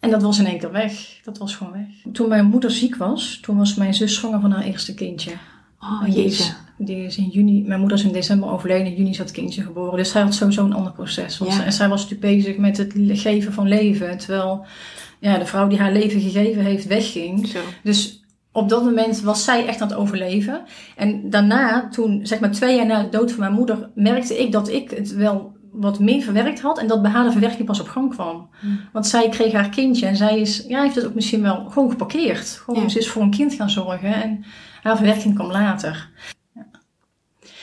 En 0.00 0.10
dat 0.10 0.22
was 0.22 0.38
in 0.38 0.46
één 0.46 0.58
keer 0.58 0.72
weg. 0.72 1.20
Dat 1.24 1.38
was 1.38 1.54
gewoon 1.54 1.72
weg. 1.72 2.12
Toen 2.12 2.28
mijn 2.28 2.46
moeder 2.46 2.70
ziek 2.70 2.96
was, 2.96 3.38
toen 3.42 3.56
was 3.56 3.74
mijn 3.74 3.94
zus 3.94 4.14
zwanger 4.14 4.40
van 4.40 4.52
haar 4.52 4.64
eerste 4.64 4.94
kindje. 4.94 5.32
Oh, 5.80 6.16
is, 6.16 6.54
die 6.84 7.04
is 7.04 7.16
in 7.16 7.28
juni, 7.28 7.62
mijn 7.66 7.80
moeder 7.80 7.98
is 7.98 8.04
in 8.04 8.12
december 8.12 8.50
overleden, 8.50 8.86
in 8.86 8.94
juni 8.94 9.10
is 9.10 9.16
dat 9.16 9.30
kindje 9.30 9.62
geboren. 9.62 9.96
Dus 9.96 10.10
zij 10.10 10.22
had 10.22 10.34
sowieso 10.34 10.64
een 10.64 10.72
ander 10.72 10.92
proces. 10.92 11.38
Ja. 11.38 11.64
En 11.64 11.72
zij 11.72 11.88
was 11.88 12.02
natuurlijk 12.02 12.34
bezig 12.34 12.56
met 12.56 12.76
het 12.76 12.92
geven 12.96 13.52
van 13.52 13.68
leven. 13.68 14.18
Terwijl 14.18 14.64
ja, 15.18 15.38
de 15.38 15.46
vrouw 15.46 15.68
die 15.68 15.78
haar 15.78 15.92
leven 15.92 16.20
gegeven 16.20 16.64
heeft, 16.64 16.86
wegging. 16.86 17.46
Zo. 17.46 17.58
Dus 17.82 18.24
op 18.52 18.68
dat 18.68 18.84
moment 18.84 19.20
was 19.20 19.44
zij 19.44 19.66
echt 19.66 19.80
aan 19.80 19.88
het 19.88 19.96
overleven. 19.96 20.62
En 20.96 21.30
daarna, 21.30 21.88
toen, 21.88 22.20
zeg 22.26 22.40
maar 22.40 22.50
twee 22.50 22.76
jaar 22.76 22.86
na 22.86 23.02
de 23.02 23.08
dood 23.08 23.30
van 23.30 23.40
mijn 23.40 23.52
moeder, 23.52 23.90
merkte 23.94 24.38
ik 24.38 24.52
dat 24.52 24.68
ik 24.68 24.90
het 24.90 25.14
wel 25.14 25.52
wat 25.72 25.98
meer 25.98 26.22
verwerkt 26.22 26.60
had. 26.60 26.78
En 26.78 26.86
dat 26.86 27.02
bij 27.02 27.10
haar 27.10 27.24
de 27.24 27.30
verwerking 27.30 27.66
pas 27.66 27.80
op 27.80 27.88
gang 27.88 28.10
kwam. 28.14 28.48
Hmm. 28.60 28.80
Want 28.92 29.06
zij 29.06 29.28
kreeg 29.28 29.52
haar 29.52 29.68
kindje 29.68 30.06
en 30.06 30.16
zij 30.16 30.40
is, 30.40 30.64
ja, 30.68 30.82
heeft 30.82 30.94
het 30.94 31.06
ook 31.06 31.14
misschien 31.14 31.42
wel 31.42 31.64
gewoon 31.70 31.90
geparkeerd. 31.90 32.60
Gewoon, 32.64 32.82
Ja. 32.82 32.88
ze 32.88 32.98
is 32.98 33.08
voor 33.08 33.22
een 33.22 33.30
kind 33.30 33.54
gaan 33.54 33.70
zorgen 33.70 34.22
en 34.22 34.44
haar 34.82 34.96
verwerking 34.96 35.34
kwam 35.34 35.50
later. 35.50 36.10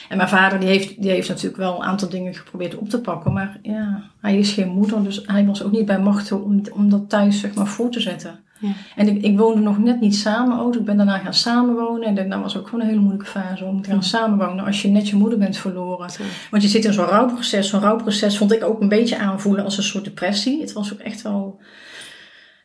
En 0.08 0.16
mijn 0.16 0.28
vader 0.28 0.60
die 0.60 0.68
heeft, 0.68 1.02
die 1.02 1.10
heeft 1.10 1.28
natuurlijk 1.28 1.56
wel 1.56 1.74
een 1.74 1.86
aantal 1.86 2.08
dingen 2.08 2.34
geprobeerd 2.34 2.76
op 2.76 2.88
te 2.88 3.00
pakken. 3.00 3.32
Maar 3.32 3.58
ja, 3.62 4.02
hij 4.20 4.38
is 4.38 4.52
geen 4.52 4.68
moeder, 4.68 5.02
dus 5.02 5.22
hij 5.26 5.46
was 5.46 5.62
ook 5.62 5.72
niet 5.72 5.86
bij 5.86 6.00
machten 6.00 6.44
om, 6.44 6.62
om 6.72 6.90
dat 6.90 7.08
thuis 7.08 7.40
zeg 7.40 7.54
maar 7.54 7.66
voor 7.66 7.90
te 7.90 8.00
zetten. 8.00 8.40
Ja. 8.60 8.72
En 8.96 9.08
ik, 9.08 9.22
ik 9.22 9.38
woonde 9.38 9.60
nog 9.60 9.78
net 9.78 10.00
niet 10.00 10.16
samen 10.16 10.58
ook. 10.58 10.74
Ik 10.74 10.84
ben 10.84 10.96
daarna 10.96 11.18
gaan 11.18 11.34
samenwonen. 11.34 12.16
En 12.16 12.28
dat 12.28 12.40
was 12.40 12.56
ook 12.56 12.64
gewoon 12.64 12.80
een 12.80 12.86
hele 12.86 13.00
moeilijke 13.00 13.30
fase 13.30 13.64
om 13.64 13.82
te 13.82 13.90
gaan 13.90 14.02
samenwonen 14.02 14.64
als 14.64 14.82
je 14.82 14.88
net 14.88 15.08
je 15.08 15.16
moeder 15.16 15.38
bent 15.38 15.56
verloren. 15.56 16.10
Want 16.50 16.62
je 16.62 16.68
zit 16.68 16.84
in 16.84 16.92
zo'n 16.92 17.04
rouwproces. 17.04 17.68
Zo'n 17.68 17.80
rouwproces 17.80 18.38
vond 18.38 18.52
ik 18.52 18.64
ook 18.64 18.80
een 18.80 18.88
beetje 18.88 19.18
aanvoelen 19.18 19.64
als 19.64 19.76
een 19.76 19.82
soort 19.82 20.04
depressie. 20.04 20.60
Het 20.60 20.72
was 20.72 20.92
ook 20.92 20.98
echt 20.98 21.22
wel, 21.22 21.60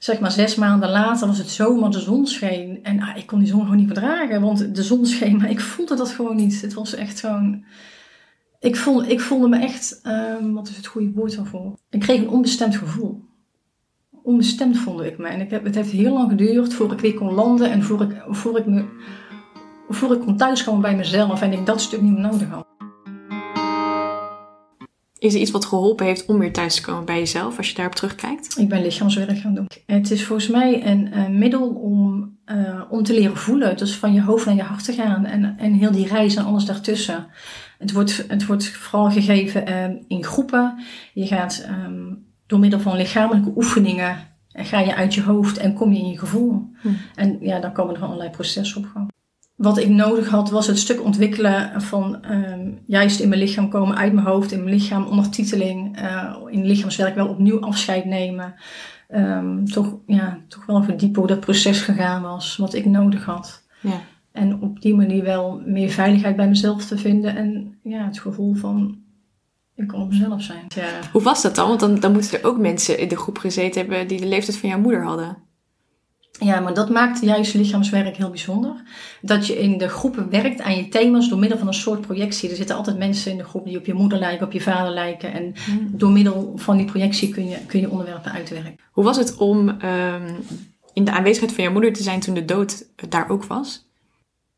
zeg 0.03 0.19
maar 0.19 0.31
zes 0.31 0.55
maanden 0.55 0.89
later 0.89 1.27
was 1.27 1.37
het 1.37 1.49
zomer, 1.49 1.91
de 1.91 1.99
zon 1.99 2.27
scheen. 2.27 2.79
En 2.83 3.01
ah, 3.01 3.17
ik 3.17 3.25
kon 3.25 3.39
die 3.39 3.47
zon 3.47 3.61
gewoon 3.61 3.75
niet 3.75 3.87
verdragen, 3.87 4.41
want 4.41 4.75
de 4.75 4.83
zon 4.83 5.05
scheen, 5.05 5.37
maar 5.37 5.49
ik 5.49 5.59
voelde 5.59 5.95
dat 5.95 6.09
gewoon 6.09 6.35
niet. 6.35 6.61
Het 6.61 6.73
was 6.73 6.95
echt 6.95 7.19
gewoon... 7.19 7.63
Ik 8.59 8.75
voelde, 8.75 9.07
ik 9.07 9.19
voelde 9.19 9.47
me 9.47 9.57
echt, 9.57 9.99
ehm, 10.03 10.51
wat 10.51 10.67
is 10.67 10.75
het 10.75 10.85
goede 10.85 11.11
woord 11.11 11.35
daarvoor? 11.35 11.77
Ik 11.89 11.99
kreeg 11.99 12.21
een 12.21 12.29
onbestemd 12.29 12.75
gevoel. 12.75 13.23
Onbestemd 14.23 14.77
voelde 14.77 15.07
ik 15.07 15.17
me. 15.17 15.27
En 15.27 15.41
ik 15.41 15.51
het 15.51 15.75
heeft 15.75 15.91
heel 15.91 16.13
lang 16.13 16.29
geduurd 16.29 16.73
voor 16.73 16.91
ik 16.91 16.99
weer 16.99 17.13
kon 17.13 17.33
landen 17.33 17.71
en 17.71 17.83
voor 17.83 18.01
ik, 18.01 18.23
voor 18.27 18.57
ik, 18.57 18.65
me, 18.65 18.85
voor 19.89 20.13
ik 20.13 20.19
kon 20.19 20.37
thuiskomen 20.37 20.81
bij 20.81 20.95
mezelf 20.95 21.41
en 21.41 21.53
ik 21.53 21.65
dat 21.65 21.81
stuk 21.81 22.01
niet 22.01 22.13
meer 22.13 22.21
nodig 22.21 22.49
had. 22.49 22.72
Is 25.23 25.33
er 25.33 25.39
iets 25.39 25.51
wat 25.51 25.65
geholpen 25.65 26.05
heeft 26.05 26.25
om 26.25 26.39
weer 26.39 26.51
thuis 26.51 26.75
te 26.75 26.81
komen 26.81 27.05
bij 27.05 27.19
jezelf, 27.19 27.57
als 27.57 27.69
je 27.69 27.75
daarop 27.75 27.95
terugkijkt? 27.95 28.57
Ik 28.57 28.69
ben 28.69 28.81
lichaamswerk 28.81 29.37
gaan 29.37 29.55
doen. 29.55 29.67
Het 29.85 30.11
is 30.11 30.25
volgens 30.25 30.47
mij 30.47 30.85
een, 30.85 31.13
eh, 31.13 31.27
middel 31.27 31.69
om, 31.69 32.37
eh, 32.45 32.81
om 32.89 33.03
te 33.03 33.13
leren 33.13 33.37
voelen. 33.37 33.77
Dus 33.77 33.95
van 33.95 34.13
je 34.13 34.21
hoofd 34.21 34.45
naar 34.45 34.55
je 34.55 34.61
hart 34.61 34.83
te 34.85 34.93
gaan. 34.93 35.25
En, 35.25 35.57
en 35.57 35.73
heel 35.73 35.91
die 35.91 36.07
reis 36.07 36.35
en 36.35 36.45
alles 36.45 36.65
daartussen. 36.65 37.27
Het 37.77 37.91
wordt, 37.91 38.25
het 38.27 38.45
wordt 38.45 38.69
vooral 38.69 39.11
gegeven 39.11 39.65
eh, 39.65 39.89
in 40.07 40.23
groepen. 40.23 40.83
Je 41.13 41.27
gaat 41.27 41.65
ehm, 41.67 42.13
door 42.47 42.59
middel 42.59 42.79
van 42.79 42.97
lichamelijke 42.97 43.51
oefeningen... 43.55 44.17
ga 44.47 44.79
je 44.79 44.95
uit 44.95 45.13
je 45.13 45.21
hoofd 45.21 45.57
en 45.57 45.73
kom 45.73 45.93
je 45.93 45.99
in 45.99 46.09
je 46.09 46.19
gevoel. 46.19 46.71
Hm. 46.81 46.87
En 47.15 47.37
ja, 47.41 47.59
dan 47.59 47.73
komen 47.73 47.95
er 47.95 48.01
allerlei 48.01 48.29
processen 48.29 48.77
op 48.77 48.89
gang. 48.93 49.12
Wat 49.55 49.77
ik 49.77 49.89
nodig 49.89 50.29
had, 50.29 50.49
was 50.49 50.67
het 50.67 50.77
stuk 50.77 51.03
ontwikkelen 51.03 51.81
van 51.81 52.23
ehm, 52.23 52.71
juist 52.85 53.19
in 53.19 53.29
mijn 53.29 53.41
lichaam 53.41 53.69
komen, 53.69 53.97
uit 53.97 54.13
mijn 54.13 54.25
hoofd, 54.25 54.51
in 54.51 54.63
mijn 54.63 54.75
lichaam, 54.75 55.05
ondertiteling, 55.05 55.97
eh, 55.97 56.35
in 56.49 56.65
lichaamswerk 56.65 57.15
wel 57.15 57.27
opnieuw 57.27 57.59
afscheid 57.59 58.05
nemen. 58.05 58.55
Ehm, 59.07 59.65
toch, 59.65 59.97
ja, 60.05 60.39
toch 60.47 60.65
wel 60.65 60.83
verdiepen 60.83 61.19
hoe 61.19 61.27
dat 61.27 61.39
proces 61.39 61.81
gegaan 61.81 62.21
was, 62.21 62.57
wat 62.57 62.73
ik 62.73 62.85
nodig 62.85 63.25
had. 63.25 63.63
Ja. 63.81 64.01
En 64.31 64.61
op 64.61 64.81
die 64.81 64.95
manier 64.95 65.23
wel 65.23 65.61
meer 65.65 65.89
veiligheid 65.89 66.35
bij 66.35 66.47
mezelf 66.47 66.85
te 66.85 66.97
vinden 66.97 67.35
en 67.35 67.77
ja, 67.83 68.05
het 68.05 68.19
gevoel 68.19 68.53
van 68.53 69.01
ik 69.75 69.87
kan 69.87 70.01
op 70.01 70.09
mezelf 70.09 70.41
zijn. 70.41 70.65
Ja. 70.67 70.99
Hoe 71.11 71.21
was 71.21 71.41
dat 71.41 71.55
dan? 71.55 71.67
Want 71.67 71.79
dan, 71.79 71.99
dan 71.99 72.11
moeten 72.11 72.39
er 72.39 72.47
ook 72.47 72.57
mensen 72.57 72.99
in 72.99 73.07
de 73.07 73.17
groep 73.17 73.37
gezeten 73.37 73.81
hebben 73.81 74.07
die 74.07 74.19
de 74.19 74.27
leeftijd 74.27 74.57
van 74.57 74.69
jouw 74.69 74.79
moeder 74.79 75.03
hadden. 75.03 75.37
Ja, 76.43 76.59
maar 76.59 76.73
dat 76.73 76.89
maakt 76.89 77.21
juist 77.21 77.53
lichaamswerk 77.53 78.17
heel 78.17 78.29
bijzonder. 78.29 78.73
Dat 79.21 79.47
je 79.47 79.59
in 79.59 79.77
de 79.77 79.87
groepen 79.89 80.29
werkt 80.29 80.61
aan 80.61 80.75
je 80.75 80.87
thema's 80.87 81.29
door 81.29 81.39
middel 81.39 81.57
van 81.57 81.67
een 81.67 81.73
soort 81.73 82.01
projectie. 82.01 82.49
Er 82.49 82.55
zitten 82.55 82.75
altijd 82.75 82.97
mensen 82.97 83.31
in 83.31 83.37
de 83.37 83.43
groep 83.43 83.65
die 83.65 83.77
op 83.77 83.85
je 83.85 83.93
moeder 83.93 84.19
lijken, 84.19 84.45
op 84.45 84.51
je 84.51 84.61
vader 84.61 84.93
lijken. 84.93 85.33
En 85.33 85.53
door 85.91 86.11
middel 86.11 86.53
van 86.55 86.77
die 86.77 86.85
projectie 86.85 87.29
kun 87.29 87.49
je, 87.49 87.57
kun 87.67 87.79
je 87.79 87.89
onderwerpen 87.89 88.31
uitwerken. 88.31 88.75
Hoe 88.91 89.03
was 89.03 89.17
het 89.17 89.37
om 89.37 89.69
ehm, 89.69 90.33
in 90.93 91.03
de 91.03 91.11
aanwezigheid 91.11 91.53
van 91.53 91.63
jouw 91.63 91.73
moeder 91.73 91.93
te 91.93 92.03
zijn 92.03 92.19
toen 92.19 92.33
de 92.33 92.45
dood 92.45 92.85
daar 93.09 93.29
ook 93.29 93.43
was? 93.43 93.87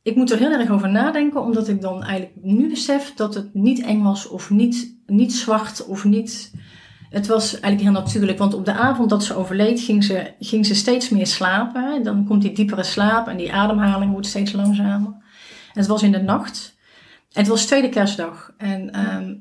Ik 0.02 0.16
moet 0.16 0.32
er 0.32 0.38
heel 0.38 0.52
erg 0.52 0.70
over 0.70 0.90
nadenken, 0.90 1.42
omdat 1.42 1.68
ik 1.68 1.82
dan 1.82 2.04
eigenlijk 2.04 2.32
nu 2.42 2.70
besef 2.70 3.14
dat 3.16 3.34
het 3.34 3.54
niet 3.54 3.82
eng 3.82 4.04
was 4.04 4.28
of 4.28 4.50
niet, 4.50 4.96
niet 5.06 5.34
zwart 5.34 5.86
of 5.86 6.04
niet... 6.04 6.52
Het 7.16 7.28
was 7.28 7.60
eigenlijk 7.60 7.82
heel 7.82 8.02
natuurlijk, 8.02 8.38
want 8.38 8.54
op 8.54 8.66
de 8.66 8.74
avond 8.74 9.10
dat 9.10 9.24
ze 9.24 9.36
overleed 9.36 9.82
ging 9.82 10.04
ze, 10.04 10.34
ging 10.40 10.66
ze 10.66 10.76
steeds 10.76 11.10
meer 11.10 11.28
slapen. 11.28 12.04
Dan 12.04 12.26
komt 12.26 12.42
die 12.42 12.52
diepere 12.52 12.84
slaap 12.84 13.28
en 13.28 13.38
die 13.38 13.54
ademhaling 13.54 14.12
wordt 14.12 14.28
steeds 14.28 14.52
langzamer. 14.52 15.14
Het 15.74 15.88
was 15.88 16.04
in 16.04 16.12
de 16.12 16.22
nacht. 16.22 16.76
Het 17.32 17.48
was 17.48 17.66
tweede 17.66 17.90
kerstdag. 17.90 18.54
En 18.58 18.92
ehm, 18.92 19.34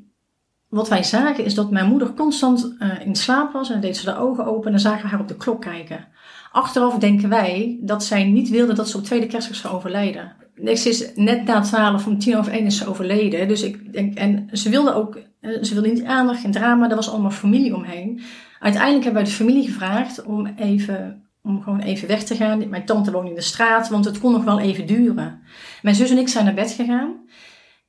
wat 0.68 0.88
wij 0.88 1.02
zagen 1.02 1.44
is 1.44 1.54
dat 1.54 1.70
mijn 1.70 1.88
moeder 1.88 2.14
constant 2.14 2.74
eh, 2.78 3.06
in 3.06 3.14
slaap 3.14 3.52
was. 3.52 3.70
En 3.70 3.80
deed 3.80 3.96
ze 3.96 4.04
de 4.04 4.16
ogen 4.16 4.46
open 4.46 4.72
en 4.72 4.80
zagen 4.80 5.02
we 5.02 5.08
haar 5.08 5.20
op 5.20 5.28
de 5.28 5.36
klok 5.36 5.60
kijken. 5.60 6.06
Achteraf 6.52 6.98
denken 6.98 7.28
wij 7.28 7.78
dat 7.80 8.04
zij 8.04 8.24
niet 8.24 8.48
wilde 8.48 8.72
dat 8.72 8.88
ze 8.88 8.96
op 8.96 9.04
tweede 9.04 9.26
kerstdag 9.26 9.56
zou 9.56 9.74
overlijden. 9.74 10.32
Ze 10.54 10.88
is 10.88 11.14
net 11.14 11.44
na 11.44 11.60
twaalf, 11.60 12.06
om 12.06 12.18
tien 12.18 12.36
over 12.36 12.52
één 12.52 12.66
is 12.66 12.76
ze 12.76 12.86
overleden. 12.88 13.48
Dus 13.48 13.62
ik 13.62 13.92
denk, 13.92 14.14
en 14.14 14.48
ze 14.52 14.68
wilde 14.68 14.94
ook, 14.94 15.18
ze 15.62 15.74
wilde 15.74 15.88
niet 15.88 16.04
aandacht, 16.04 16.40
geen 16.40 16.52
drama, 16.52 16.90
er 16.90 16.96
was 16.96 17.10
allemaal 17.10 17.30
familie 17.30 17.74
omheen. 17.74 18.20
Uiteindelijk 18.60 19.04
hebben 19.04 19.22
wij 19.22 19.30
de 19.30 19.36
familie 19.36 19.64
gevraagd 19.64 20.22
om 20.22 20.46
even, 20.46 21.28
om 21.42 21.62
gewoon 21.62 21.80
even 21.80 22.08
weg 22.08 22.22
te 22.22 22.34
gaan. 22.34 22.68
Mijn 22.68 22.84
tante 22.84 23.10
woonde 23.10 23.28
in 23.28 23.34
de 23.34 23.40
straat, 23.40 23.88
want 23.88 24.04
het 24.04 24.18
kon 24.18 24.32
nog 24.32 24.44
wel 24.44 24.60
even 24.60 24.86
duren. 24.86 25.42
Mijn 25.82 25.94
zus 25.94 26.10
en 26.10 26.18
ik 26.18 26.28
zijn 26.28 26.44
naar 26.44 26.54
bed 26.54 26.70
gegaan. 26.70 27.14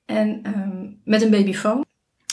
En 0.06 0.40
ehm, 0.44 0.88
met 1.04 1.22
een 1.22 1.30
babyfoon. 1.30 1.86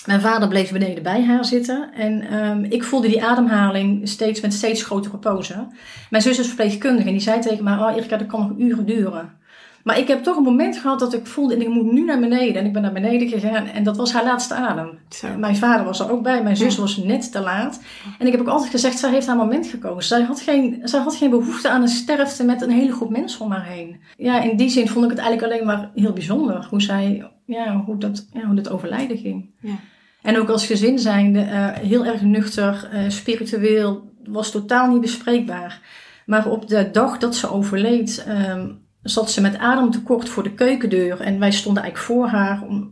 Mijn 0.06 0.20
vader 0.20 0.48
bleef 0.48 0.72
beneden 0.72 1.02
bij 1.02 1.24
haar 1.24 1.44
zitten. 1.44 1.92
En 1.94 2.20
ehm, 2.28 2.64
ik 2.64 2.84
voelde 2.84 3.08
die 3.08 3.24
ademhaling 3.24 4.08
steeds 4.08 4.40
met 4.40 4.54
steeds 4.54 4.82
grotere 4.82 5.18
pozen. 5.18 5.72
Mijn 6.10 6.22
zus 6.22 6.38
is 6.38 6.46
verpleegkundige 6.46 7.06
en 7.06 7.12
die 7.12 7.22
zei 7.22 7.40
tegen 7.40 7.64
mij: 7.64 7.76
Oh, 7.76 7.96
Erika, 7.96 8.16
dat 8.16 8.26
kan 8.26 8.40
nog 8.40 8.58
uren 8.58 8.86
duren. 8.86 9.40
Maar 9.84 9.98
ik 9.98 10.08
heb 10.08 10.22
toch 10.22 10.36
een 10.36 10.42
moment 10.42 10.76
gehad 10.76 10.98
dat 10.98 11.14
ik 11.14 11.26
voelde: 11.26 11.56
ik 11.56 11.68
moet 11.68 11.92
nu 11.92 12.04
naar 12.04 12.20
beneden. 12.20 12.54
En 12.54 12.66
ik 12.66 12.72
ben 12.72 12.82
naar 12.82 12.92
beneden 12.92 13.28
gegaan 13.28 13.66
en 13.66 13.84
dat 13.84 13.96
was 13.96 14.12
haar 14.12 14.24
laatste 14.24 14.54
adem. 14.54 14.98
Zo. 15.08 15.28
Mijn 15.36 15.56
vader 15.56 15.84
was 15.84 16.00
er 16.00 16.10
ook 16.10 16.22
bij, 16.22 16.42
mijn 16.42 16.56
zus 16.56 16.76
was 16.76 16.96
net 16.96 17.32
te 17.32 17.40
laat. 17.40 17.80
En 18.18 18.26
ik 18.26 18.32
heb 18.32 18.40
ook 18.40 18.48
altijd 18.48 18.70
gezegd: 18.70 18.98
zij 18.98 19.10
heeft 19.10 19.26
haar 19.26 19.36
moment 19.36 19.66
gekozen. 19.66 20.02
Zij 20.02 20.22
had, 20.22 20.40
geen, 20.40 20.80
zij 20.82 21.00
had 21.00 21.16
geen 21.16 21.30
behoefte 21.30 21.68
aan 21.68 21.82
een 21.82 21.88
sterfte 21.88 22.44
met 22.44 22.62
een 22.62 22.70
hele 22.70 22.92
groep 22.92 23.10
mensen 23.10 23.40
om 23.40 23.50
haar 23.50 23.66
heen. 23.66 24.00
Ja, 24.16 24.42
in 24.42 24.56
die 24.56 24.68
zin 24.68 24.88
vond 24.88 25.04
ik 25.04 25.10
het 25.10 25.20
eigenlijk 25.20 25.52
alleen 25.52 25.66
maar 25.66 25.90
heel 25.94 26.12
bijzonder 26.12 26.66
hoe 26.70 26.82
zij, 26.82 27.30
ja, 27.46 27.82
hoe 27.86 27.98
dat, 27.98 28.26
ja, 28.32 28.44
hoe 28.44 28.54
dat 28.54 28.70
overlijden 28.70 29.18
ging. 29.18 29.50
Ja. 29.60 29.74
En 30.22 30.38
ook 30.38 30.48
als 30.48 30.66
gezin 30.66 30.98
zijnde, 30.98 31.40
eh, 31.40 31.68
heel 31.72 32.06
erg 32.06 32.22
nuchter, 32.22 32.88
eh, 32.92 33.08
spiritueel, 33.08 34.10
was 34.24 34.50
totaal 34.50 34.88
niet 34.88 35.00
bespreekbaar. 35.00 35.80
Maar 36.26 36.46
op 36.46 36.68
de 36.68 36.90
dag 36.92 37.18
dat 37.18 37.36
ze 37.36 37.50
overleed, 37.50 38.24
ehm, 38.26 38.68
zat 39.02 39.30
ze 39.30 39.40
met 39.40 39.58
ademtekort 39.58 40.28
voor 40.28 40.42
de 40.42 40.52
keukendeur. 40.54 41.20
En 41.20 41.38
wij 41.38 41.52
stonden 41.52 41.82
eigenlijk 41.82 42.12
voor 42.12 42.26
haar. 42.26 42.62
Om, 42.68 42.90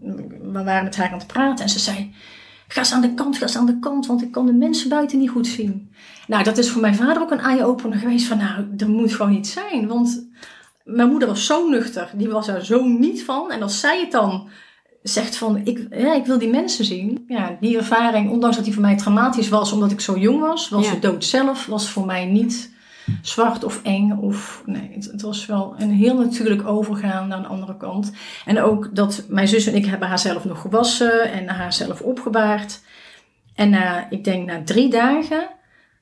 we 0.52 0.62
waren 0.64 0.84
met 0.84 0.96
haar 0.96 1.12
aan 1.12 1.18
het 1.18 1.26
praten. 1.26 1.64
En 1.64 1.70
ze 1.70 1.78
zei, 1.78 2.14
ga 2.68 2.78
eens 2.80 2.92
aan 2.92 3.00
de 3.00 3.14
kant, 3.14 3.36
ga 3.36 3.42
eens 3.42 3.56
aan 3.56 3.66
de 3.66 3.78
kant. 3.78 4.06
Want 4.06 4.22
ik 4.22 4.32
kan 4.32 4.46
de 4.46 4.52
mensen 4.52 4.88
buiten 4.88 5.18
niet 5.18 5.30
goed 5.30 5.46
zien. 5.46 5.90
Nou, 6.26 6.44
dat 6.44 6.58
is 6.58 6.70
voor 6.70 6.80
mijn 6.80 6.94
vader 6.94 7.22
ook 7.22 7.30
een 7.30 7.40
eye-opener 7.40 7.98
geweest. 7.98 8.26
Van 8.26 8.38
nou, 8.38 8.64
dat 8.70 8.88
moet 8.88 9.12
gewoon 9.14 9.32
niet 9.32 9.48
zijn. 9.48 9.86
Want 9.86 10.28
mijn 10.84 11.08
moeder 11.08 11.28
was 11.28 11.46
zo 11.46 11.68
nuchter. 11.68 12.10
Die 12.14 12.28
was 12.28 12.48
er 12.48 12.64
zo 12.64 12.84
niet 12.84 13.24
van. 13.24 13.50
En 13.50 13.62
als 13.62 13.80
zij 13.80 14.00
het 14.00 14.10
dan 14.12 14.48
zegt 15.02 15.36
van, 15.36 15.60
ik, 15.64 15.86
ja, 15.90 16.14
ik 16.14 16.26
wil 16.26 16.38
die 16.38 16.50
mensen 16.50 16.84
zien. 16.84 17.24
Ja, 17.28 17.56
die 17.60 17.76
ervaring, 17.76 18.30
ondanks 18.30 18.56
dat 18.56 18.64
die 18.64 18.74
voor 18.74 18.82
mij 18.82 18.96
traumatisch 18.96 19.48
was, 19.48 19.72
omdat 19.72 19.90
ik 19.90 20.00
zo 20.00 20.18
jong 20.18 20.40
was, 20.40 20.68
was 20.68 20.86
Ja. 20.86 20.92
de 20.92 20.98
dood 20.98 21.24
zelf, 21.24 21.66
was 21.66 21.90
voor 21.90 22.06
mij 22.06 22.24
niet 22.26 22.72
zwart 23.22 23.64
of 23.64 23.82
eng. 23.82 24.12
Of, 24.12 24.62
nee, 24.66 24.90
het, 24.92 25.04
het 25.04 25.22
was 25.22 25.46
wel 25.46 25.74
een 25.78 25.90
heel 25.90 26.16
natuurlijk 26.18 26.66
overgaan 26.66 27.28
naar 27.28 27.38
een 27.38 27.46
andere 27.46 27.76
kant. 27.76 28.12
En 28.44 28.60
ook 28.60 28.94
dat 28.94 29.24
mijn 29.28 29.48
zus 29.48 29.66
en 29.66 29.74
ik 29.74 29.86
hebben 29.86 30.08
haar 30.08 30.18
zelf 30.18 30.44
nog 30.44 30.60
gewassen 30.60 31.32
en 31.32 31.48
haar 31.48 31.72
zelf 31.72 32.00
opgebaard. 32.00 32.80
En 33.54 33.70
na, 33.70 34.10
ik 34.10 34.24
denk 34.24 34.46
na 34.46 34.62
drie 34.64 34.90
dagen 34.90 35.48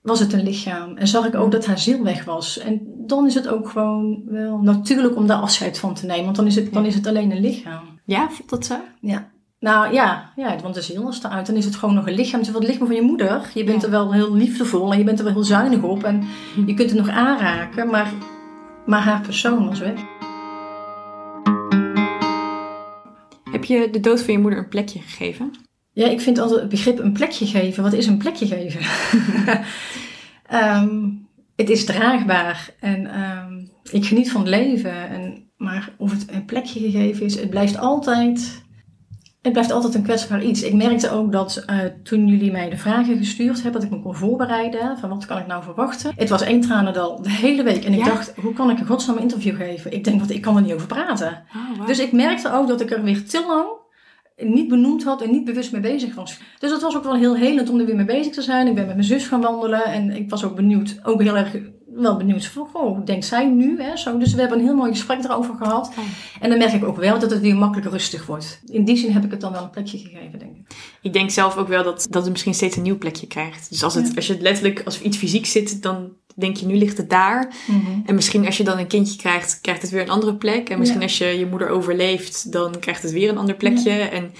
was 0.02 0.20
het 0.20 0.32
een 0.32 0.42
lichaam. 0.42 0.96
En 0.96 1.08
zag 1.08 1.26
ik 1.26 1.34
ook 1.34 1.50
dat 1.50 1.66
haar 1.66 1.78
ziel 1.78 2.02
weg 2.02 2.24
was. 2.24 2.58
En 2.58 2.80
dan 3.06 3.26
is 3.26 3.34
het 3.34 3.48
ook 3.48 3.68
gewoon 3.68 4.22
wel 4.26 4.58
natuurlijk 4.58 5.16
om 5.16 5.26
daar 5.26 5.40
afscheid 5.40 5.78
van 5.78 5.94
te 5.94 6.06
nemen. 6.06 6.24
Want 6.24 6.36
dan 6.36 6.46
is 6.46 6.54
het, 6.54 6.72
dan 6.72 6.86
is 6.86 6.94
het 6.94 7.06
alleen 7.06 7.30
een 7.30 7.40
lichaam. 7.40 8.00
Ja, 8.04 8.30
voelt 8.30 8.50
dat 8.50 8.66
zo? 8.66 8.76
Ja. 9.00 9.30
Nou 9.60 9.92
ja, 9.92 10.32
ja, 10.36 10.56
want 10.62 10.74
de 10.74 10.82
ziel 10.82 11.08
is 11.08 11.22
eruit. 11.22 11.46
Dan 11.46 11.56
is 11.56 11.64
het 11.64 11.76
gewoon 11.76 11.94
nog 11.94 12.06
een 12.06 12.14
lichaam. 12.14 12.40
Het 12.40 12.48
is 12.48 12.54
het 12.54 12.62
lichaam 12.66 12.86
van 12.86 12.96
je 12.96 13.02
moeder. 13.02 13.50
Je 13.54 13.64
bent 13.64 13.80
Ja. 13.80 13.86
er 13.86 13.92
wel 13.92 14.12
heel 14.12 14.34
liefdevol 14.34 14.92
en 14.92 14.98
je 14.98 15.04
bent 15.04 15.18
er 15.18 15.24
wel 15.24 15.34
heel 15.34 15.44
zuinig 15.44 15.82
op. 15.82 16.02
En 16.04 16.24
je 16.66 16.74
kunt 16.74 16.90
het 16.90 16.98
nog 16.98 17.08
aanraken, 17.08 17.90
maar, 17.90 18.12
maar 18.86 19.00
haar 19.00 19.20
persoon 19.20 19.68
was 19.68 19.78
weg. 19.78 20.00
Heb 23.50 23.64
je 23.64 23.88
de 23.90 24.00
dood 24.00 24.22
van 24.22 24.32
je 24.34 24.40
moeder 24.40 24.58
een 24.58 24.68
plekje 24.68 25.00
gegeven? 25.00 25.50
Ja, 25.92 26.06
ik 26.08 26.20
vind 26.20 26.38
altijd 26.38 26.60
het 26.60 26.68
begrip 26.68 26.98
een 26.98 27.12
plekje 27.12 27.46
geven. 27.46 27.82
Wat 27.82 27.92
is 27.92 28.06
een 28.06 28.18
plekje 28.18 28.46
geven? 28.46 28.80
Ehm, 30.48 30.98
het 31.56 31.70
is 31.70 31.84
draagbaar 31.84 32.70
en 32.80 33.06
ehm, 33.06 33.52
ik 33.90 34.04
geniet 34.06 34.30
van 34.30 34.40
het 34.40 34.50
leven. 34.50 35.08
En, 35.08 35.50
maar 35.56 35.90
of 35.96 36.10
het 36.10 36.26
een 36.32 36.44
plekje 36.44 36.80
gegeven 36.80 37.24
is, 37.26 37.40
het 37.40 37.50
blijft 37.50 37.78
altijd, 37.78 38.64
het 39.42 39.52
blijft 39.52 39.70
altijd 39.70 39.94
een 39.94 40.02
kwetsbaar 40.02 40.42
iets. 40.42 40.62
Ik 40.62 40.74
merkte 40.74 41.10
ook 41.10 41.32
dat 41.32 41.62
eh, 41.66 41.78
toen 42.02 42.26
jullie 42.26 42.52
mij 42.52 42.70
de 42.70 42.76
vragen 42.76 43.16
gestuurd 43.16 43.62
hebben, 43.62 43.80
dat 43.80 43.90
ik 43.90 43.96
me 43.96 44.02
kon 44.02 44.14
voorbereiden 44.14 44.98
van 44.98 45.08
wat 45.08 45.26
kan 45.26 45.38
ik 45.38 45.46
nou 45.46 45.62
verwachten. 45.62 46.12
Het 46.16 46.28
was 46.28 46.42
één 46.42 46.60
tranendal 46.60 47.22
de 47.22 47.30
hele 47.30 47.62
week 47.62 47.84
en 47.84 47.92
ik 47.92 47.98
Ja? 47.98 48.04
dacht, 48.04 48.32
hoe 48.36 48.52
kan 48.52 48.70
ik 48.70 48.78
in 48.78 48.86
godsnaam 48.86 49.16
een 49.16 49.22
interview 49.22 49.56
geven? 49.56 49.92
Ik 49.92 50.04
denk, 50.04 50.20
wat 50.20 50.30
ik 50.30 50.40
kan 50.40 50.56
er 50.56 50.62
niet 50.62 50.72
over 50.72 50.86
praten. 50.86 51.44
Oh, 51.78 51.86
Dus 51.86 51.98
ik 51.98 52.12
merkte 52.12 52.52
ook 52.52 52.68
dat 52.68 52.80
ik 52.80 52.90
er 52.90 53.02
weer 53.02 53.24
te 53.24 53.44
lang 53.46 53.66
niet 54.36 54.68
benoemd 54.68 55.04
had 55.04 55.22
en 55.22 55.30
niet 55.30 55.44
bewust 55.44 55.72
mee 55.72 55.80
bezig 55.80 56.14
was. 56.14 56.38
Dus 56.58 56.70
dat 56.70 56.82
was 56.82 56.96
ook 56.96 57.02
wel 57.04 57.14
heel 57.16 57.36
helend 57.36 57.70
om 57.70 57.78
er 57.80 57.86
weer 57.86 57.96
mee 57.96 58.04
bezig 58.04 58.32
te 58.32 58.42
zijn. 58.42 58.66
Ik 58.66 58.74
ben 58.74 58.86
met 58.86 58.94
mijn 58.94 59.06
zus 59.06 59.26
gaan 59.26 59.40
wandelen 59.40 59.84
en 59.84 60.10
ik 60.16 60.30
was 60.30 60.44
ook 60.44 60.56
benieuwd, 60.56 60.98
ook 61.02 61.22
heel 61.22 61.36
erg 61.36 61.56
wel 62.02 62.16
benieuwd 62.16 62.46
van, 62.46 62.68
hoe 62.72 63.04
denkt 63.04 63.24
zij 63.24 63.46
nu? 63.46 63.82
Hè? 63.82 63.96
Zo, 63.96 64.18
dus 64.18 64.34
we 64.34 64.40
hebben 64.40 64.58
een 64.58 64.64
heel 64.64 64.74
mooi 64.74 64.90
gesprek 64.90 65.24
erover 65.24 65.54
gehad. 65.54 65.90
Fijn. 65.94 66.06
En 66.40 66.48
dan 66.50 66.58
merk 66.58 66.72
ik 66.72 66.84
ook 66.84 66.96
wel 66.96 67.18
dat 67.18 67.30
het 67.30 67.40
weer 67.40 67.56
makkelijk 67.56 67.90
rustig 67.90 68.26
wordt. 68.26 68.60
In 68.66 68.84
die 68.84 68.96
zin 68.96 69.12
heb 69.12 69.24
ik 69.24 69.30
het 69.30 69.40
dan 69.40 69.52
wel 69.52 69.62
een 69.62 69.70
plekje 69.70 69.98
gegeven, 69.98 70.38
denk 70.38 70.56
ik. 70.56 70.74
Ik 71.02 71.12
denk 71.12 71.30
zelf 71.30 71.56
ook 71.56 71.68
wel 71.68 71.84
dat, 71.84 72.06
dat 72.10 72.22
het 72.22 72.30
misschien 72.30 72.54
steeds 72.54 72.76
een 72.76 72.82
nieuw 72.82 72.98
plekje 72.98 73.26
krijgt. 73.26 73.70
Dus 73.70 73.82
als, 73.82 73.94
het, 73.94 74.06
Ja. 74.08 74.12
als 74.14 74.26
je 74.26 74.32
het 74.32 74.42
letterlijk, 74.42 74.82
als 74.84 75.00
iets 75.00 75.16
fysiek 75.16 75.46
zit, 75.46 75.82
dan 75.82 76.08
denk 76.34 76.56
je 76.56 76.66
nu 76.66 76.76
ligt 76.76 76.96
het 76.96 77.10
daar. 77.10 77.54
En 78.06 78.14
misschien 78.14 78.46
als 78.46 78.56
je 78.56 78.64
dan 78.64 78.78
een 78.78 78.86
kindje 78.86 79.16
krijgt, 79.16 79.58
krijgt 79.62 79.82
het 79.82 79.90
weer 79.90 80.02
een 80.02 80.08
andere 80.08 80.34
plek. 80.34 80.68
En 80.68 80.78
misschien 80.78 81.00
Ja. 81.00 81.06
als 81.06 81.18
je 81.18 81.24
je 81.24 81.46
moeder 81.46 81.68
overleeft, 81.68 82.52
dan 82.52 82.78
krijgt 82.80 83.02
het 83.02 83.12
weer 83.12 83.28
een 83.28 83.38
ander 83.38 83.54
plekje. 83.54 83.90
En 83.90 84.32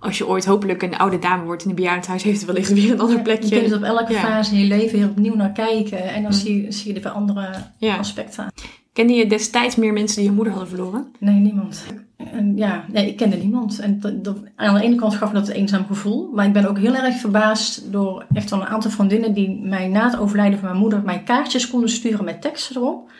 als 0.00 0.18
je 0.18 0.26
ooit 0.28 0.44
hopelijk 0.44 0.82
een 0.82 0.96
oude 0.98 1.18
dame 1.18 1.44
wordt 1.44 1.62
in 1.64 1.68
een 1.70 1.76
bejaardenhuis, 1.76 2.22
heeft 2.22 2.36
het 2.40 2.46
wellicht 2.46 2.72
weer 2.72 2.90
een 2.92 3.00
ander 3.00 3.16
Je 3.16 3.22
plekje. 3.22 3.48
kunt 3.48 3.68
dus 3.68 3.76
op 3.78 3.82
elke 3.82 4.12
Ja. 4.12 4.20
fase 4.20 4.54
in 4.54 4.60
je 4.60 4.66
leven 4.66 4.98
weer 4.98 5.08
opnieuw 5.08 5.34
naar 5.34 5.52
kijken. 5.52 5.98
En 6.04 6.22
dan 6.22 6.30
Mm. 6.32 6.38
zie, 6.38 6.62
je, 6.62 6.72
zie 6.72 6.88
je 6.92 6.96
er 6.96 7.02
weer 7.02 7.12
andere 7.12 7.48
Ja. 7.78 7.96
aspecten 7.96 8.44
aan. 8.44 8.50
Kende 8.92 9.12
je 9.12 9.26
destijds 9.26 9.76
meer 9.76 9.92
mensen 9.92 10.16
die 10.16 10.26
je 10.26 10.34
moeder 10.34 10.52
hadden 10.52 10.70
verloren? 10.74 11.06
Nee, 11.18 11.34
niemand. 11.34 11.84
En 12.32 12.56
ja, 12.56 12.84
nee, 12.92 13.06
ik 13.08 13.16
kende 13.16 13.36
niemand. 13.36 13.78
En 13.78 14.00
dat, 14.00 14.24
dat- 14.24 14.38
aan 14.56 14.74
de 14.74 14.82
ene 14.82 14.94
kant 14.94 15.14
gaf 15.14 15.32
me 15.32 15.38
dat 15.38 15.48
een 15.48 15.54
eenzaam 15.54 15.86
gevoel. 15.86 16.30
Maar 16.34 16.46
ik 16.46 16.52
ben 16.52 16.68
ook 16.68 16.78
heel 16.78 16.94
erg 16.94 17.16
verbaasd 17.16 17.92
door 17.92 18.24
echt 18.32 18.50
wel 18.50 18.60
een 18.60 18.66
aantal 18.66 18.90
vriendinnen 18.90 19.32
die 19.34 19.60
mij 19.62 19.88
na 19.88 20.04
het 20.04 20.18
overlijden 20.18 20.58
van 20.58 20.68
mijn 20.68 20.80
moeder 20.80 21.02
mij 21.04 21.22
kaartjes 21.22 21.70
konden 21.70 21.88
sturen 21.90 22.24
met 22.24 22.40
teksten 22.42 22.76
erop. 22.76 23.10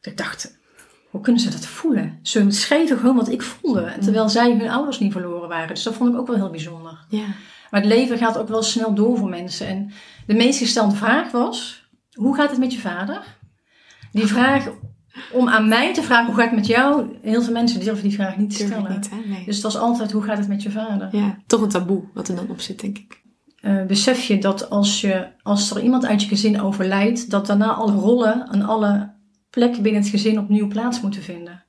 Dat 0.00 0.12
ik 0.12 0.18
dacht, 0.18 0.58
hoe 1.10 1.20
kunnen 1.20 1.42
ze 1.42 1.50
dat 1.50 1.66
voelen? 1.66 2.18
Ze 2.22 2.50
schreven 2.50 2.98
gewoon 2.98 3.16
wat 3.16 3.28
ik 3.28 3.42
voelde. 3.42 3.92
Terwijl 4.00 4.28
zij 4.28 4.56
hun 4.56 4.70
ouders 4.70 4.98
niet 4.98 5.12
verloren 5.12 5.48
waren. 5.48 5.68
Dus 5.68 5.82
dat 5.82 5.94
vond 5.94 6.12
ik 6.12 6.20
ook 6.20 6.26
wel 6.26 6.36
heel 6.36 6.50
bijzonder. 6.50 6.98
Ja. 7.08 7.24
Maar 7.70 7.80
het 7.80 7.90
leven 7.90 8.18
gaat 8.18 8.38
ook 8.38 8.48
wel 8.48 8.62
snel 8.62 8.94
door 8.94 9.16
voor 9.16 9.28
mensen. 9.28 9.66
En 9.66 9.90
de 10.26 10.34
meest 10.34 10.58
gestelde 10.58 10.94
vraag 10.94 11.30
was: 11.30 11.88
hoe 12.12 12.34
gaat 12.34 12.50
het 12.50 12.58
met 12.58 12.72
je 12.72 12.80
vader? 12.80 13.22
Die 14.12 14.26
vraag 14.26 14.68
om 15.32 15.48
aan 15.48 15.68
mij 15.68 15.94
te 15.94 16.02
vragen 16.02 16.26
hoe 16.26 16.34
gaat 16.34 16.50
het 16.50 16.54
met 16.54 16.66
jou? 16.66 17.18
Heel 17.22 17.42
veel 17.42 17.52
mensen 17.52 17.80
durven 17.80 18.02
die 18.02 18.14
vraag 18.14 18.36
niet 18.36 18.50
te 18.50 18.64
stellen. 18.66 18.92
niet, 18.92 19.10
hè? 19.10 19.16
Nee. 19.16 19.44
Dus 19.44 19.54
het 19.54 19.64
was 19.64 19.76
altijd 19.76 20.12
hoe 20.12 20.22
gaat 20.22 20.38
het 20.38 20.48
met 20.48 20.62
je 20.62 20.70
vader? 20.70 21.08
Ja, 21.12 21.38
toch 21.46 21.60
een 21.60 21.68
taboe 21.68 22.02
wat 22.14 22.28
er 22.28 22.36
dan 22.36 22.50
op 22.50 22.60
zit, 22.60 22.80
denk 22.80 22.98
ik. 22.98 23.20
Eh, 23.60 23.84
besef 23.86 24.22
je 24.22 24.38
dat 24.38 24.70
als, 24.70 25.00
je 25.00 25.26
als 25.42 25.70
er 25.70 25.82
iemand 25.82 26.06
uit 26.06 26.22
je 26.22 26.28
gezin 26.28 26.60
overlijdt, 26.60 27.30
dat 27.30 27.46
daarna 27.46 27.72
alle 27.72 27.92
rollen 27.92 28.48
en 28.50 28.62
alle 28.62 29.10
plekken 29.50 29.82
binnen 29.82 30.00
het 30.00 30.10
gezin 30.10 30.38
opnieuw 30.38 30.68
plaats 30.68 31.00
moeten 31.00 31.22
vinden. 31.22 31.64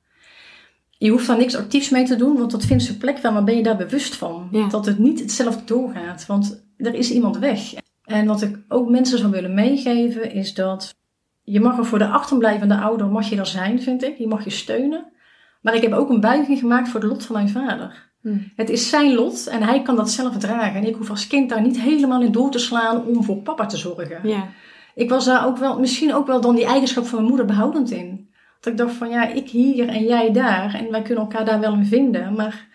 Je 0.98 1.10
hoeft 1.10 1.26
daar 1.26 1.38
niks 1.38 1.56
actiefs 1.56 1.90
mee 1.90 2.04
te 2.04 2.16
doen, 2.16 2.36
want 2.36 2.50
dat 2.50 2.64
vindt 2.64 2.82
zijn 2.82 2.98
plek 2.98 3.18
wel, 3.18 3.32
maar 3.32 3.44
ben 3.44 3.56
je 3.56 3.62
daar 3.62 3.76
bewust 3.76 4.16
van? 4.16 4.48
Ja. 4.50 4.68
Dat 4.68 4.86
het 4.86 4.98
niet 4.98 5.20
hetzelfde 5.20 5.64
doorgaat, 5.64 6.26
want 6.26 6.64
er 6.76 6.94
is 6.94 7.10
iemand 7.10 7.38
weg. 7.38 7.72
En 8.04 8.26
wat 8.26 8.42
ik 8.42 8.58
ook 8.68 8.90
mensen 8.90 9.18
zou 9.18 9.30
willen 9.30 9.54
meegeven, 9.54 10.32
is 10.32 10.54
dat 10.54 10.94
je 11.42 11.60
mag 11.60 11.78
er 11.78 11.86
voor 11.86 11.98
de 11.98 12.06
achterblijvende 12.06 12.76
ouder, 12.76 13.06
mag 13.06 13.28
je 13.28 13.36
er 13.36 13.46
zijn, 13.46 13.82
vind 13.82 14.02
ik. 14.02 14.16
Die 14.16 14.28
mag 14.28 14.44
je 14.44 14.50
steunen. 14.50 15.12
Maar 15.60 15.74
ik 15.74 15.82
heb 15.82 15.92
ook 15.92 16.10
een 16.10 16.20
buiging 16.20 16.58
gemaakt 16.58 16.88
voor 16.88 17.00
het 17.00 17.08
lot 17.08 17.24
van 17.24 17.36
mijn 17.36 17.48
vader. 17.48 18.10
Hmm. 18.20 18.52
Het 18.56 18.70
is 18.70 18.88
zijn 18.88 19.14
lot 19.14 19.46
en 19.46 19.62
hij 19.62 19.82
kan 19.82 19.96
dat 19.96 20.10
zelf 20.10 20.36
dragen. 20.36 20.80
En 20.80 20.86
ik 20.86 20.94
hoef 20.94 21.10
als 21.10 21.26
kind 21.26 21.48
daar 21.48 21.62
niet 21.62 21.80
helemaal 21.80 22.22
in 22.22 22.32
door 22.32 22.50
te 22.50 22.58
slaan 22.58 23.06
om 23.06 23.24
voor 23.24 23.36
papa 23.36 23.66
te 23.66 23.76
zorgen. 23.76 24.28
Ja. 24.28 24.48
Ik 24.94 25.08
was 25.08 25.24
daar 25.24 25.46
ook 25.46 25.58
wel, 25.58 25.78
misschien 25.78 26.14
ook 26.14 26.26
wel 26.26 26.40
dan 26.40 26.54
die 26.54 26.64
eigenschap 26.64 27.04
van 27.06 27.14
mijn 27.16 27.28
moeder 27.28 27.46
behoudend 27.46 27.90
in. 27.90 28.30
Dat 28.60 28.72
ik 28.72 28.78
dacht 28.78 28.94
van 28.94 29.10
ja, 29.10 29.26
ik 29.28 29.48
hier 29.50 29.88
en 29.88 30.04
jij 30.04 30.32
daar. 30.32 30.74
En 30.74 30.90
wij 30.90 31.02
kunnen 31.02 31.24
elkaar 31.24 31.44
daar 31.44 31.60
wel 31.60 31.72
in 31.72 31.86
vinden. 31.86 32.34
Maar 32.34 32.68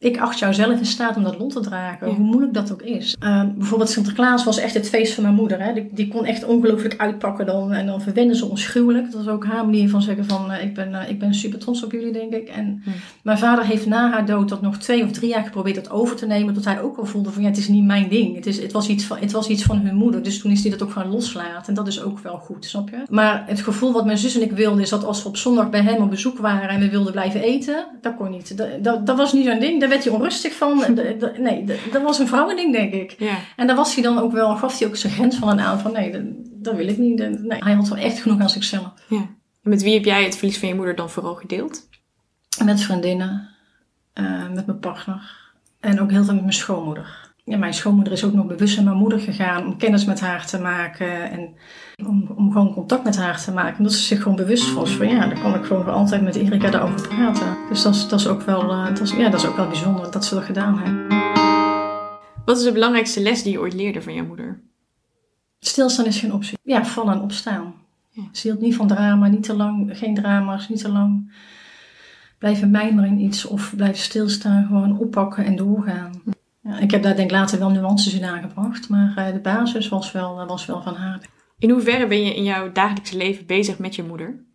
ik 0.00 0.18
acht 0.18 0.38
jou 0.38 0.54
zelf 0.54 0.78
in 0.78 0.86
staat 0.86 1.16
om 1.16 1.22
dat 1.22 1.38
lot 1.38 1.52
te 1.52 1.60
dragen. 1.60 2.08
Ja. 2.08 2.14
Hoe 2.14 2.24
moeilijk 2.24 2.54
dat 2.54 2.72
ook 2.72 2.82
is. 2.82 3.16
Uh, 3.22 3.42
bijvoorbeeld 3.56 3.90
Sinterklaas 3.90 4.44
was 4.44 4.58
echt 4.58 4.74
het 4.74 4.88
feest 4.88 5.14
van 5.14 5.22
mijn 5.22 5.34
moeder. 5.34 5.62
Hè. 5.62 5.72
Die, 5.72 5.88
die 5.92 6.08
kon 6.08 6.24
echt 6.24 6.44
ongelooflijk 6.44 6.94
uitpakken 6.96 7.46
dan. 7.46 7.72
En 7.72 7.86
dan 7.86 8.00
verwenden 8.02 8.36
ze 8.36 8.46
ons 8.46 8.66
gruwelijk. 8.66 9.12
Dat 9.12 9.24
was 9.24 9.34
ook 9.34 9.44
haar 9.44 9.64
manier 9.64 9.90
van 9.90 10.02
zeggen 10.02 10.24
van 10.24 10.50
uh, 10.50 10.62
ik, 10.62 10.74
ben, 10.74 10.90
uh, 10.90 11.08
ik 11.10 11.18
ben 11.18 11.34
super 11.34 11.58
trots 11.58 11.84
op 11.84 11.92
jullie 11.92 12.12
denk 12.12 12.32
ik. 12.32 12.48
En 12.48 12.82
Ja. 12.84 12.92
mijn 13.22 13.38
vader 13.38 13.64
heeft 13.64 13.86
na 13.86 14.10
haar 14.10 14.26
dood 14.26 14.48
dat 14.48 14.62
nog 14.62 14.76
twee 14.76 15.04
of 15.04 15.10
drie 15.10 15.28
jaar 15.28 15.44
geprobeerd 15.44 15.76
dat 15.76 15.90
over 15.90 16.16
te 16.16 16.26
nemen. 16.26 16.54
Tot 16.54 16.64
hij 16.64 16.80
ook 16.82 16.96
wel 16.96 17.06
voelde 17.06 17.30
van 17.30 17.42
ja, 17.42 17.48
het 17.48 17.58
is 17.58 17.68
niet 17.68 17.84
mijn 17.84 18.08
ding. 18.08 18.34
Het, 18.34 18.46
is, 18.46 18.62
het, 18.62 18.72
was, 18.72 18.88
iets 18.88 19.04
van, 19.04 19.18
het 19.18 19.32
was 19.32 19.48
iets 19.48 19.62
van 19.62 19.78
hun 19.78 19.94
moeder. 19.96 20.22
Dus 20.22 20.40
toen 20.40 20.50
is 20.52 20.62
hij 20.62 20.70
dat 20.70 20.82
ook 20.82 20.90
gaan 20.90 21.10
loslaten. 21.10 21.66
En 21.66 21.74
dat 21.74 21.86
is 21.86 22.02
ook 22.02 22.18
wel 22.18 22.36
goed, 22.38 22.64
snap 22.64 22.88
je? 22.88 23.02
Maar 23.10 23.44
het 23.46 23.60
gevoel 23.60 23.92
wat 23.92 24.04
mijn 24.04 24.18
zus 24.18 24.34
en 24.36 24.42
ik 24.42 24.52
wilden 24.52 24.82
is 24.82 24.88
dat 24.88 25.04
als 25.04 25.22
we 25.22 25.28
op 25.28 25.36
zondag 25.36 25.70
bij 25.70 25.82
hem 25.82 26.02
op 26.02 26.10
bezoek 26.10 26.38
waren 26.38 26.68
en 26.68 26.80
we 26.80 26.90
wilden 26.90 27.12
blijven 27.12 27.40
eten. 27.40 27.86
Dat 28.00 28.16
kon 28.16 28.30
niet. 28.30 28.56
Dat, 28.56 28.68
dat, 28.84 29.06
dat 29.06 29.16
was 29.16 29.32
niet 29.32 29.46
zo'n 29.46 29.58
ding. 29.60 29.80
Daar 29.88 29.96
werd 29.98 30.04
hij 30.04 30.12
onrustig 30.12 30.54
van. 30.54 30.78
De- 30.94 31.16
de- 31.18 31.34
nee, 31.38 31.64
de- 31.64 31.88
dat 31.92 32.02
was 32.02 32.18
een 32.18 32.26
vrouwending 32.26 32.72
denk 32.72 32.92
ik. 32.92 33.14
Ja. 33.18 33.36
En 33.56 33.66
daar 33.66 33.76
was 33.76 33.94
hij 33.94 34.02
dan 34.02 34.18
ook 34.18 34.32
wel, 34.32 34.56
gaf 34.56 34.78
hij 34.78 34.88
ook 34.88 34.96
zijn 34.96 35.12
grens 35.12 35.36
van 35.36 35.48
een 35.48 35.60
aan 35.60 35.80
van 35.80 35.92
nee, 35.92 36.12
dat, 36.12 36.22
dat 36.62 36.74
wil 36.76 36.88
ik 36.88 36.98
niet. 36.98 37.18
Nee, 37.18 37.64
hij 37.64 37.72
had 37.72 37.88
wel 37.88 37.98
echt 37.98 38.18
genoeg 38.20 38.40
aan 38.40 38.50
zichzelf. 38.50 38.92
ja. 39.08 39.26
En 39.62 39.70
met 39.70 39.82
wie 39.82 39.94
heb 39.94 40.04
jij 40.04 40.24
het 40.24 40.36
verlies 40.36 40.58
van 40.58 40.68
je 40.68 40.74
moeder 40.74 40.94
dan 40.96 41.10
vooral 41.10 41.34
gedeeld? 41.34 41.88
Met 42.64 42.80
vriendinnen, 42.80 43.48
eh, 44.12 44.48
met 44.54 44.66
mijn 44.66 44.78
partner 44.78 45.36
en 45.80 46.00
ook 46.00 46.10
heel 46.10 46.24
veel 46.24 46.32
met 46.34 46.42
mijn 46.42 46.54
schoonmoeder. 46.54 47.27
Ja, 47.48 47.56
mijn 47.56 47.74
schoonmoeder 47.74 48.12
is 48.12 48.24
ook 48.24 48.32
nog 48.32 48.46
bewust 48.46 48.76
naar 48.76 48.84
mijn 48.84 48.96
moeder 48.96 49.20
gegaan 49.20 49.66
om 49.66 49.76
kennis 49.76 50.04
met 50.04 50.20
haar 50.20 50.46
te 50.46 50.58
maken 50.58 51.30
en 51.30 51.54
om, 52.06 52.30
om 52.34 52.52
gewoon 52.52 52.74
contact 52.74 53.04
met 53.04 53.16
haar 53.16 53.40
te 53.40 53.52
maken. 53.52 53.78
Omdat 53.78 53.92
ze 53.92 54.02
zich 54.02 54.22
gewoon 54.22 54.36
bewust 54.36 54.72
was 54.72 54.90
van 54.90 55.08
ja, 55.08 55.26
dan 55.26 55.40
kan 55.40 55.54
ik 55.54 55.64
gewoon 55.64 55.88
altijd 55.88 56.22
met 56.22 56.36
Erika 56.36 56.70
daarover 56.70 57.08
praten. 57.08 57.56
Dus 57.68 57.82
dat 57.82 57.94
is, 57.94 58.08
dat 58.08 58.20
is, 58.20 58.26
ook, 58.26 58.42
wel, 58.42 58.70
eh, 58.70 58.86
dat 58.86 59.00
is, 59.00 59.10
ja, 59.10 59.28
dat 59.28 59.40
is 59.40 59.46
ook 59.46 59.56
wel 59.56 59.66
bijzonder 59.66 60.10
dat 60.10 60.24
ze 60.24 60.34
dat 60.34 60.44
gedaan 60.44 60.78
heeft. 60.78 61.22
Wat 62.44 62.58
is 62.58 62.64
de 62.64 62.72
belangrijkste 62.72 63.22
les 63.22 63.42
die 63.42 63.52
je 63.52 63.60
ooit 63.60 63.74
leerde 63.74 64.02
van 64.02 64.14
jouw 64.14 64.26
moeder? 64.26 64.60
Stilstaan 65.58 66.06
is 66.06 66.18
geen 66.18 66.32
optie. 66.32 66.58
Ja, 66.62 66.84
vallen 66.84 67.14
en 67.14 67.20
opstaan. 67.20 67.74
Ja. 68.10 68.22
Ze 68.32 68.48
hield 68.48 68.60
niet 68.60 68.76
van 68.76 68.86
drama, 68.86 69.26
niet 69.26 69.42
te 69.42 69.56
lang, 69.56 69.98
geen 69.98 70.14
drama's, 70.14 70.68
niet 70.68 70.80
te 70.80 70.90
lang 70.90 71.30
blijven 72.38 72.70
mijmeren 72.70 73.10
in 73.10 73.20
iets 73.20 73.44
of 73.44 73.76
blijven 73.76 74.02
stilstaan, 74.02 74.66
gewoon 74.66 74.98
oppakken 74.98 75.44
en 75.44 75.56
doorgaan. 75.56 76.22
Ja, 76.68 76.78
ik 76.78 76.90
heb 76.90 77.02
daar 77.02 77.16
denk 77.16 77.30
ik 77.30 77.36
later 77.36 77.58
wel 77.58 77.70
nuances 77.70 78.14
in 78.14 78.24
aangebracht, 78.24 78.88
maar 78.88 79.12
eh, 79.16 79.32
de 79.32 79.38
basis 79.38 79.88
was 79.88 80.12
wel, 80.12 80.46
was 80.46 80.66
wel 80.66 80.82
van 80.82 80.94
haar. 80.94 81.20
In 81.58 81.70
hoeverre 81.70 82.06
ben 82.06 82.24
je 82.24 82.34
in 82.34 82.44
jouw 82.44 82.72
dagelijkse 82.72 83.16
leven 83.16 83.46
bezig 83.46 83.78
met 83.78 83.94
je 83.94 84.02
moeder? 84.02 84.46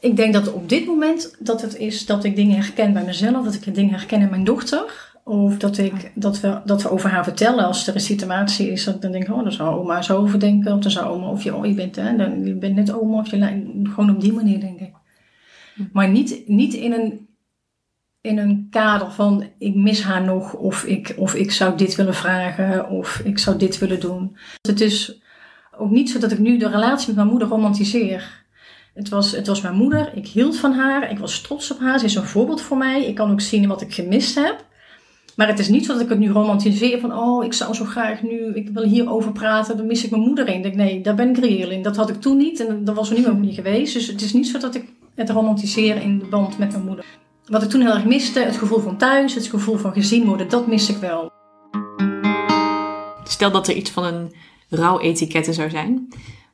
Ik 0.00 0.16
denk 0.16 0.32
dat 0.32 0.52
op 0.52 0.68
dit 0.68 0.86
moment 0.86 1.36
dat 1.38 1.62
het 1.62 1.76
is 1.76 2.06
dat 2.06 2.24
ik 2.24 2.36
dingen 2.36 2.56
herken 2.56 2.92
bij 2.92 3.04
mezelf, 3.04 3.44
dat 3.44 3.54
ik 3.54 3.74
dingen 3.74 3.94
herken 3.94 4.20
in 4.20 4.30
mijn 4.30 4.44
dochter. 4.44 5.14
Of 5.24 5.56
dat, 5.56 5.78
ik, 5.78 6.12
dat, 6.14 6.40
we, 6.40 6.60
dat 6.64 6.82
we 6.82 6.90
over 6.90 7.10
haar 7.10 7.24
vertellen 7.24 7.64
als 7.64 7.86
er 7.86 7.94
een 7.94 8.00
situatie 8.00 8.70
is. 8.70 8.84
Dat 8.84 8.94
ik 8.94 9.00
dan 9.00 9.12
denk, 9.12 9.28
oh, 9.30 9.42
daar 9.42 9.52
zou 9.52 9.78
oma 9.78 10.02
zo 10.02 10.18
over 10.18 10.40
denken. 10.40 10.74
Of 10.74 10.80
dan 10.80 10.90
zou 10.90 11.06
oma, 11.06 11.28
of 11.28 11.42
je, 11.42 11.54
oh, 11.54 11.66
je 11.66 11.74
bent, 11.74 11.96
hè, 11.96 12.16
dan, 12.16 12.44
je 12.44 12.54
bent 12.54 12.74
net 12.74 12.92
oma. 12.92 13.18
Of 13.18 13.30
je, 13.30 13.38
gewoon 13.82 14.10
op 14.10 14.20
die 14.20 14.32
manier, 14.32 14.60
denk 14.60 14.80
ik. 14.80 14.92
Hm. 15.74 15.82
Maar 15.92 16.08
niet, 16.08 16.42
niet 16.46 16.74
in, 16.74 16.92
een, 16.92 17.25
in 18.26 18.38
een 18.38 18.66
kader 18.70 19.10
van, 19.10 19.44
ik 19.58 19.74
mis 19.74 20.02
haar 20.02 20.24
nog. 20.24 20.54
Of 20.54 20.84
ik, 20.84 21.14
of 21.16 21.34
ik 21.34 21.50
zou 21.50 21.76
dit 21.76 21.94
willen 21.94 22.14
vragen. 22.14 22.88
Of 22.88 23.20
ik 23.24 23.38
zou 23.38 23.56
dit 23.56 23.78
willen 23.78 24.00
doen. 24.00 24.36
Het 24.60 24.80
is 24.80 25.20
ook 25.78 25.90
niet 25.90 26.10
zo 26.10 26.18
dat 26.18 26.32
ik 26.32 26.38
nu 26.38 26.58
de 26.58 26.68
relatie 26.68 27.06
met 27.06 27.16
mijn 27.16 27.28
moeder 27.28 27.48
romantiseer. 27.48 28.44
Het 28.94 29.08
was, 29.08 29.32
het 29.32 29.46
was 29.46 29.60
mijn 29.60 29.74
moeder. 29.74 30.12
Ik 30.14 30.26
hield 30.26 30.56
van 30.56 30.72
haar. 30.72 31.10
Ik 31.10 31.18
was 31.18 31.40
trots 31.40 31.72
op 31.72 31.78
haar. 31.78 31.98
Ze 31.98 32.04
is 32.04 32.14
een 32.14 32.24
voorbeeld 32.24 32.60
voor 32.60 32.76
mij. 32.76 33.04
Ik 33.04 33.14
kan 33.14 33.30
ook 33.30 33.40
zien 33.40 33.68
wat 33.68 33.80
ik 33.80 33.94
gemist 33.94 34.34
heb. 34.34 34.64
Maar 35.36 35.48
het 35.48 35.58
is 35.58 35.68
niet 35.68 35.86
zo 35.86 35.92
dat 35.92 36.02
ik 36.02 36.08
het 36.08 36.18
nu 36.18 36.30
romantiseer 36.30 37.00
van, 37.00 37.18
oh, 37.18 37.44
ik 37.44 37.52
zou 37.52 37.74
zo 37.74 37.84
graag 37.84 38.22
nu, 38.22 38.54
ik 38.54 38.68
wil 38.68 38.82
hierover 38.82 39.32
praten, 39.32 39.76
dan 39.76 39.86
mis 39.86 40.04
ik 40.04 40.10
mijn 40.10 40.22
moeder 40.22 40.48
in. 40.48 40.54
Ik 40.54 40.62
denk, 40.62 40.74
nee, 40.74 41.00
daar 41.00 41.14
ben 41.14 41.28
ik 41.28 41.38
reëel 41.38 41.70
in. 41.70 41.82
Dat 41.82 41.96
had 41.96 42.08
ik 42.08 42.20
toen 42.20 42.36
niet 42.36 42.66
en 42.66 42.84
dat 42.84 42.94
was 42.94 43.10
er 43.10 43.18
nu 43.18 43.28
ook 43.28 43.38
niet 43.38 43.54
geweest. 43.54 43.94
Dus 43.94 44.06
het 44.06 44.20
is 44.20 44.32
niet 44.32 44.46
zo 44.46 44.58
dat 44.58 44.74
ik 44.74 44.84
het 45.14 45.30
romantiseer 45.30 45.96
in 45.96 46.18
de 46.18 46.26
band 46.26 46.58
met 46.58 46.70
mijn 46.70 46.84
moeder. 46.84 47.04
Wat 47.46 47.62
ik 47.62 47.68
toen 47.68 47.80
heel 47.80 47.94
erg 47.94 48.04
miste, 48.04 48.40
het 48.40 48.56
gevoel 48.56 48.80
van 48.80 48.96
thuis, 48.96 49.34
het 49.34 49.46
gevoel 49.46 49.76
van 49.76 49.92
gezien 49.92 50.26
worden, 50.26 50.48
dat 50.48 50.66
mis 50.66 50.88
ik 50.88 50.96
wel. 50.96 51.32
Stel 53.24 53.50
dat 53.50 53.68
er 53.68 53.74
iets 53.74 53.90
van 53.90 54.04
een 54.04 54.34
rouwetikette 54.68 55.52
zou 55.52 55.70
zijn. 55.70 56.08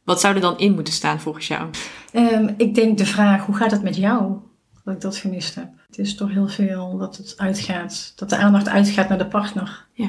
Wat 0.05 0.21
zou 0.21 0.35
er 0.35 0.41
dan 0.41 0.59
in 0.59 0.75
moeten 0.75 0.95
staan 0.95 1.21
volgens 1.21 1.47
jou? 1.47 1.71
Um, 2.15 2.55
ik 2.57 2.75
denk 2.75 2.99
de 2.99 3.07
vraag, 3.07 3.47
hoe 3.47 3.57
gaat 3.57 3.71
het 3.71 3.83
met 3.83 3.97
jou? 3.97 4.37
Dat 4.85 4.95
ik 4.95 5.01
dat 5.01 5.17
gemist 5.17 5.55
heb. 5.55 5.69
Het 5.87 5.99
is 5.99 6.15
toch 6.15 6.31
heel 6.31 6.49
veel 6.49 6.97
dat 6.99 7.17
het 7.17 7.35
uitgaat, 7.37 8.13
dat 8.17 8.31
de 8.31 8.37
aandacht 8.37 8.69
uitgaat 8.69 9.09
naar 9.09 9.19
de 9.19 9.27
partner 9.27 9.87
ja. 9.93 10.09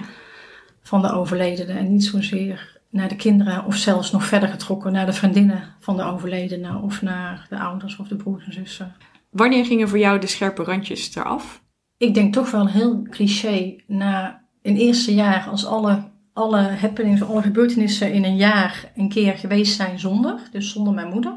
van 0.82 1.02
de 1.02 1.12
overledene 1.12 1.74
en 1.74 1.92
niet 1.92 2.06
zozeer 2.06 2.80
naar 2.90 3.08
de 3.08 3.16
kinderen 3.16 3.66
of 3.66 3.76
zelfs 3.76 4.12
nog 4.12 4.26
verder 4.26 4.50
getrokken 4.50 4.92
naar 4.92 5.06
de 5.06 5.14
vriendinnen 5.14 5.64
van 5.80 5.98
de 5.98 6.04
overledene 6.04 6.78
of 6.82 7.02
naar 7.02 7.46
de 7.50 7.60
ouders 7.60 7.98
of 7.98 8.08
de 8.08 8.16
broers 8.16 8.46
en 8.46 8.54
zussen. 8.54 8.96
Wanneer 9.34 9.66
gingen 9.66 9.90
voor 9.90 9.98
jou 9.98 10.20
de 10.20 10.28
scherpe 10.28 10.64
randjes 10.64 11.16
eraf? 11.16 11.64
Ik 11.98 12.14
denk 12.14 12.34
toch 12.34 12.52
wel 12.52 12.68
heel 12.68 13.08
cliché 13.10 13.76
na 13.88 14.44
een 14.62 14.78
eerste 14.78 15.14
jaar 15.14 15.48
als 15.50 15.66
alle, 15.66 16.12
alle 16.34 16.58
happenings, 16.58 17.24
alle 17.24 17.42
gebeurtenissen 17.42 18.14
in 18.14 18.24
een 18.24 18.36
jaar 18.36 18.92
een 18.96 19.10
keer 19.10 19.34
geweest 19.34 19.76
zijn 19.76 20.00
zonder, 20.00 20.40
dus 20.52 20.72
zonder 20.72 20.94
mijn 20.94 21.10
moeder. 21.10 21.34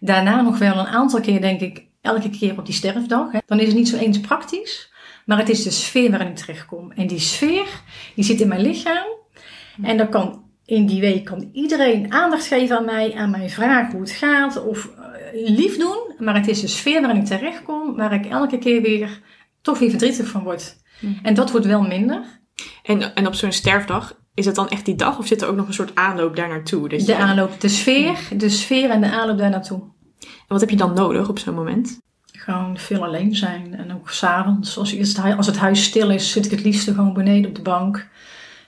Daarna 0.00 0.40
nog 0.40 0.58
wel 0.58 0.78
een 0.78 0.86
aantal 0.86 1.20
keer 1.20 1.40
denk 1.40 1.60
ik 1.60 1.86
elke 2.00 2.30
keer 2.30 2.58
op 2.58 2.66
die 2.66 2.74
sterfdag. 2.74 3.32
Hè, 3.32 3.38
dan 3.46 3.58
is 3.58 3.66
het 3.66 3.76
niet 3.76 3.88
zo 3.88 3.96
eens 3.96 4.20
praktisch. 4.20 4.92
Maar 5.26 5.38
het 5.38 5.48
is 5.48 5.62
de 5.62 5.70
sfeer 5.70 6.10
waarin 6.10 6.28
ik 6.28 6.36
terechtkom. 6.36 6.92
En 6.92 7.06
die 7.06 7.18
sfeer, 7.18 7.66
die 8.14 8.24
zit 8.24 8.40
in 8.40 8.48
mijn 8.48 8.60
lichaam. 8.60 9.06
En 9.82 9.96
dan 9.96 10.08
kan 10.08 10.44
in 10.64 10.86
die 10.86 11.00
week 11.00 11.24
kan 11.24 11.48
iedereen 11.52 12.12
aandacht 12.12 12.46
geven 12.46 12.76
aan 12.76 12.84
mij, 12.84 13.14
aan 13.14 13.30
mij 13.30 13.48
vragen 13.48 13.92
hoe 13.92 14.00
het 14.00 14.10
gaat 14.10 14.64
of 14.64 14.90
lief 15.32 15.78
doen. 15.78 16.14
Maar 16.18 16.34
het 16.34 16.48
is 16.48 16.60
de 16.60 16.66
sfeer 16.66 17.00
waarin 17.00 17.20
ik 17.20 17.26
terechtkom, 17.26 17.96
waar 17.96 18.12
ik 18.12 18.26
elke 18.26 18.58
keer 18.58 18.82
weer 18.82 19.20
toch 19.62 19.78
weer 19.78 19.90
verdrietig 19.90 20.28
van 20.28 20.42
word. 20.42 20.76
Hmm. 21.00 21.18
En 21.22 21.34
dat 21.34 21.50
wordt 21.50 21.66
wel 21.66 21.82
minder. 21.82 22.40
En, 22.82 23.14
en 23.14 23.26
op 23.26 23.34
zo'n 23.34 23.52
sterfdag, 23.52 24.20
is 24.34 24.46
het 24.46 24.54
dan 24.54 24.68
echt 24.68 24.84
die 24.84 24.94
dag 24.94 25.18
of 25.18 25.26
zit 25.26 25.42
er 25.42 25.48
ook 25.48 25.56
nog 25.56 25.66
een 25.66 25.74
soort 25.74 25.94
aanloop 25.94 26.36
daar 26.36 26.48
naartoe? 26.48 26.88
de 26.88 27.16
aanloop, 27.16 27.60
de 27.60 27.68
sfeer, 27.68 28.18
de 28.36 28.48
sfeer 28.48 28.90
en 28.90 29.00
de 29.00 29.10
aanloop 29.10 29.38
daar 29.38 29.50
naartoe. 29.50 29.80
En 30.20 30.48
wat 30.48 30.60
heb 30.60 30.70
je 30.70 30.76
dan 30.76 30.94
nodig 30.94 31.28
op 31.28 31.38
zo'n 31.38 31.54
moment? 31.54 32.00
Gewoon 32.32 32.78
veel 32.78 33.04
alleen 33.04 33.34
zijn. 33.34 33.74
En 33.74 33.94
ook 33.94 34.10
s'avonds, 34.10 34.78
als, 34.78 35.18
als 35.36 35.46
het 35.46 35.56
huis 35.56 35.84
stil 35.84 36.10
is, 36.10 36.30
zit 36.30 36.44
ik 36.44 36.50
het 36.50 36.64
liefst 36.64 36.84
gewoon 36.84 37.12
beneden 37.12 37.48
op 37.48 37.56
de 37.56 37.62
bank. 37.62 38.08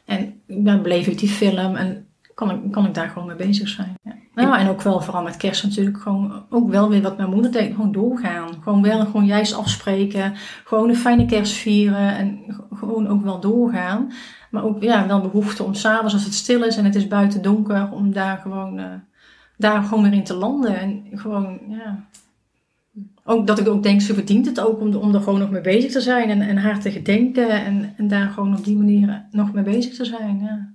En 0.05 0.43
dan 0.47 0.83
beleef 0.83 1.07
ik 1.07 1.19
die 1.19 1.29
film 1.29 1.77
en 1.77 2.07
kan 2.35 2.51
ik, 2.51 2.73
kan 2.73 2.87
ik 2.87 2.95
daar 2.95 3.09
gewoon 3.09 3.27
mee 3.27 3.37
bezig 3.37 3.69
zijn. 3.69 3.95
Ja. 4.03 4.13
Nou, 4.35 4.59
en 4.59 4.69
ook 4.69 4.83
wel, 4.83 5.01
vooral 5.01 5.23
met 5.23 5.37
kerst 5.37 5.63
natuurlijk, 5.63 5.99
gewoon 5.99 6.45
ook 6.49 6.71
wel 6.71 6.89
weer 6.89 7.03
wat 7.03 7.17
mijn 7.17 7.31
moeder 7.31 7.53
deed. 7.53 7.75
Gewoon 7.75 7.93
doorgaan. 7.93 8.49
Gewoon 8.63 8.83
wel 8.83 9.05
gewoon 9.05 9.27
juist 9.27 9.55
afspreken. 9.55 10.33
Gewoon 10.65 10.89
een 10.89 10.97
fijne 10.97 11.27
kerst 11.27 11.53
vieren. 11.53 12.17
En 12.17 12.39
gewoon 12.75 13.09
ook 13.09 13.23
wel 13.23 13.41
doorgaan. 13.41 14.13
Maar 14.51 14.65
ook 14.65 14.83
ja, 14.83 15.07
wel 15.07 15.21
behoefte 15.21 15.63
om 15.63 15.75
s'avonds, 15.75 16.15
als 16.15 16.25
het 16.25 16.35
stil 16.35 16.65
is 16.65 16.77
en 16.77 16.85
het 16.85 16.95
is 16.95 17.09
buiten 17.09 17.43
donker, 17.43 17.91
om 17.91 18.13
daar 18.13 18.39
gewoon... 18.39 18.79
Uh, 18.79 18.85
daar 19.57 19.83
gewoon 19.83 20.03
weer 20.03 20.13
in 20.13 20.25
te 20.25 20.35
landen. 20.35 20.79
En 20.79 21.05
gewoon, 21.13 21.59
ja. 21.69 22.05
Ook 23.25 23.47
dat 23.47 23.59
ik 23.59 23.69
ook 23.69 23.83
denk, 23.83 24.01
ze 24.01 24.15
verdient 24.15 24.47
het 24.47 24.61
ook 24.61 24.81
om, 24.81 24.95
om 24.95 25.15
er 25.15 25.21
gewoon 25.21 25.39
nog 25.39 25.51
mee 25.51 25.61
bezig 25.61 25.93
te 25.93 26.01
zijn. 26.01 26.31
En, 26.31 26.41
en 26.41 26.57
haar 26.57 26.81
te 26.81 26.91
gedenken. 26.91 27.65
En, 27.65 27.95
en 27.97 28.09
daar 28.09 28.29
gewoon 28.29 28.57
op 28.57 28.65
die 28.65 28.77
manier 28.77 29.25
nog 29.31 29.53
mee 29.53 29.65
bezig 29.65 29.95
te 29.95 30.05
zijn. 30.05 30.41
Ja. 30.41 30.73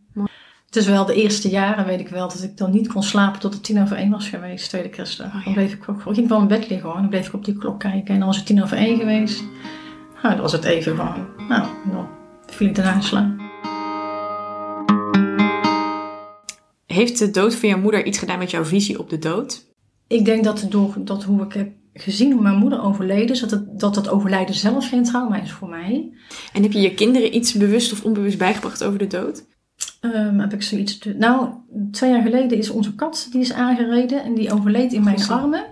Het 0.69 0.77
is 0.77 0.87
wel 0.87 1.05
de 1.05 1.13
eerste 1.13 1.49
jaren, 1.49 1.85
weet 1.85 1.99
ik 1.99 2.07
wel, 2.07 2.27
dat 2.27 2.43
ik 2.43 2.57
dan 2.57 2.71
niet 2.71 2.87
kon 2.87 3.03
slapen 3.03 3.39
tot 3.39 3.53
het 3.53 3.63
tien 3.63 3.81
over 3.81 3.97
één 3.97 4.09
was 4.09 4.27
geweest, 4.27 4.69
tweede 4.69 4.89
kerstdag. 4.89 5.27
Oh, 5.35 5.43
Dan 5.43 5.53
bleef 5.53 5.73
ik 5.73 5.89
ook, 5.89 6.05
ik 6.05 6.13
ging 6.13 6.27
wel 6.27 6.39
in 6.39 6.47
bed 6.47 6.69
liggen 6.69 6.87
hoor. 6.87 6.95
En 6.95 7.01
dan 7.01 7.09
bleef 7.09 7.27
ik 7.27 7.33
op 7.33 7.45
die 7.45 7.57
klok 7.57 7.79
kijken. 7.79 8.13
En 8.13 8.17
dan 8.17 8.27
was 8.27 8.37
het 8.37 8.45
tien 8.45 8.63
over 8.63 8.77
één 8.77 8.97
geweest. 8.97 9.43
Nou, 10.21 10.33
dan 10.33 10.41
was 10.41 10.51
het 10.51 10.63
even 10.63 10.95
gewoon, 10.95 11.27
nou, 11.47 11.67
dan 11.91 12.07
viel 12.45 12.67
ik 12.67 12.77
slaan. 12.99 13.37
Heeft 16.85 17.19
de 17.19 17.31
dood 17.31 17.55
van 17.55 17.69
jouw 17.69 17.79
moeder 17.79 18.05
iets 18.05 18.17
gedaan 18.17 18.39
met 18.39 18.51
jouw 18.51 18.65
visie 18.65 18.99
op 18.99 19.09
de 19.09 19.19
dood? 19.19 19.65
Ik 20.07 20.25
denk 20.25 20.43
dat 20.43 20.65
door 20.69 20.93
dat 20.97 21.23
hoe 21.23 21.43
ik 21.43 21.53
heb 21.53 21.71
gezien 21.93 22.31
hoe 22.31 22.41
mijn 22.41 22.57
moeder 22.57 22.83
overleden 22.83 23.29
is, 23.29 23.39
dat 23.39 23.51
het, 23.51 23.79
dat 23.79 23.95
het 23.95 24.09
overlijden 24.09 24.55
zelf 24.55 24.89
geen 24.89 25.03
trauma 25.03 25.41
is 25.41 25.51
voor 25.51 25.69
mij. 25.69 26.13
En 26.53 26.63
heb 26.63 26.71
je 26.71 26.81
je 26.81 26.93
kinderen 26.93 27.35
iets 27.35 27.53
bewust 27.53 27.91
of 27.91 28.03
onbewust 28.03 28.37
bijgebracht 28.37 28.83
over 28.83 28.99
de 28.99 29.07
dood? 29.07 29.47
Um, 30.01 30.39
heb 30.39 30.53
ik 30.53 30.61
zoiets. 30.61 30.99
Nou, 31.17 31.49
twee 31.91 32.11
jaar 32.11 32.21
geleden 32.21 32.57
is 32.57 32.69
onze 32.69 32.95
kat 32.95 33.27
die 33.31 33.41
is 33.41 33.53
aangereden 33.53 34.23
en 34.23 34.33
die 34.33 34.53
overleed 34.53 34.93
in 34.93 35.03
mijn 35.03 35.27
armen. 35.27 35.65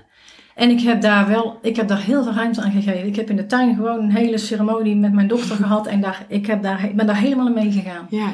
En 0.56 0.70
ik 0.70 0.82
heb 0.82 1.02
daar 1.02 1.28
wel, 1.28 1.60
ik 1.62 1.76
heb 1.76 1.88
daar 1.88 2.02
heel 2.02 2.24
veel 2.24 2.34
ruimte 2.34 2.62
aan 2.62 2.72
gegeven. 2.72 3.08
Ik 3.08 3.16
heb 3.16 3.30
in 3.30 3.36
de 3.36 3.46
tuin 3.46 3.76
gewoon 3.76 4.00
een 4.00 4.16
hele 4.16 4.38
ceremonie 4.38 4.96
met 4.96 5.14
mijn 5.14 5.28
dochter 5.28 5.56
gehad 5.64 5.88
en 5.88 6.02
daar, 6.02 6.26
ik 6.28 6.46
heb 6.46 6.64
daar, 6.64 6.92
ben 6.96 7.06
daar 7.06 7.18
helemaal 7.18 7.48
in 7.48 7.54
meegegaan. 7.54 8.08
Ja. 8.10 8.30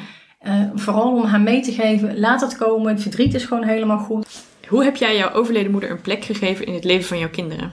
Uh, 0.46 0.70
vooral 0.76 1.12
om 1.12 1.24
haar 1.24 1.42
mee 1.42 1.62
te 1.62 1.72
geven, 1.72 2.20
laat 2.20 2.42
het 2.42 2.58
komen, 2.58 2.94
het 2.94 3.02
verdriet 3.02 3.34
is 3.34 3.46
gewoon 3.46 3.64
helemaal 3.64 3.98
goed. 3.98 4.44
Hoe 4.68 4.84
heb 4.84 4.96
jij 4.96 5.18
jouw 5.18 5.32
overleden 5.32 5.72
moeder 5.72 5.92
een 5.92 6.02
plek 6.02 6.24
gegeven 6.24 6.66
in 6.66 6.74
het 6.74 6.84
leven 6.84 7.08
van 7.08 7.20
jouw 7.20 7.30
kinderen? 7.30 7.72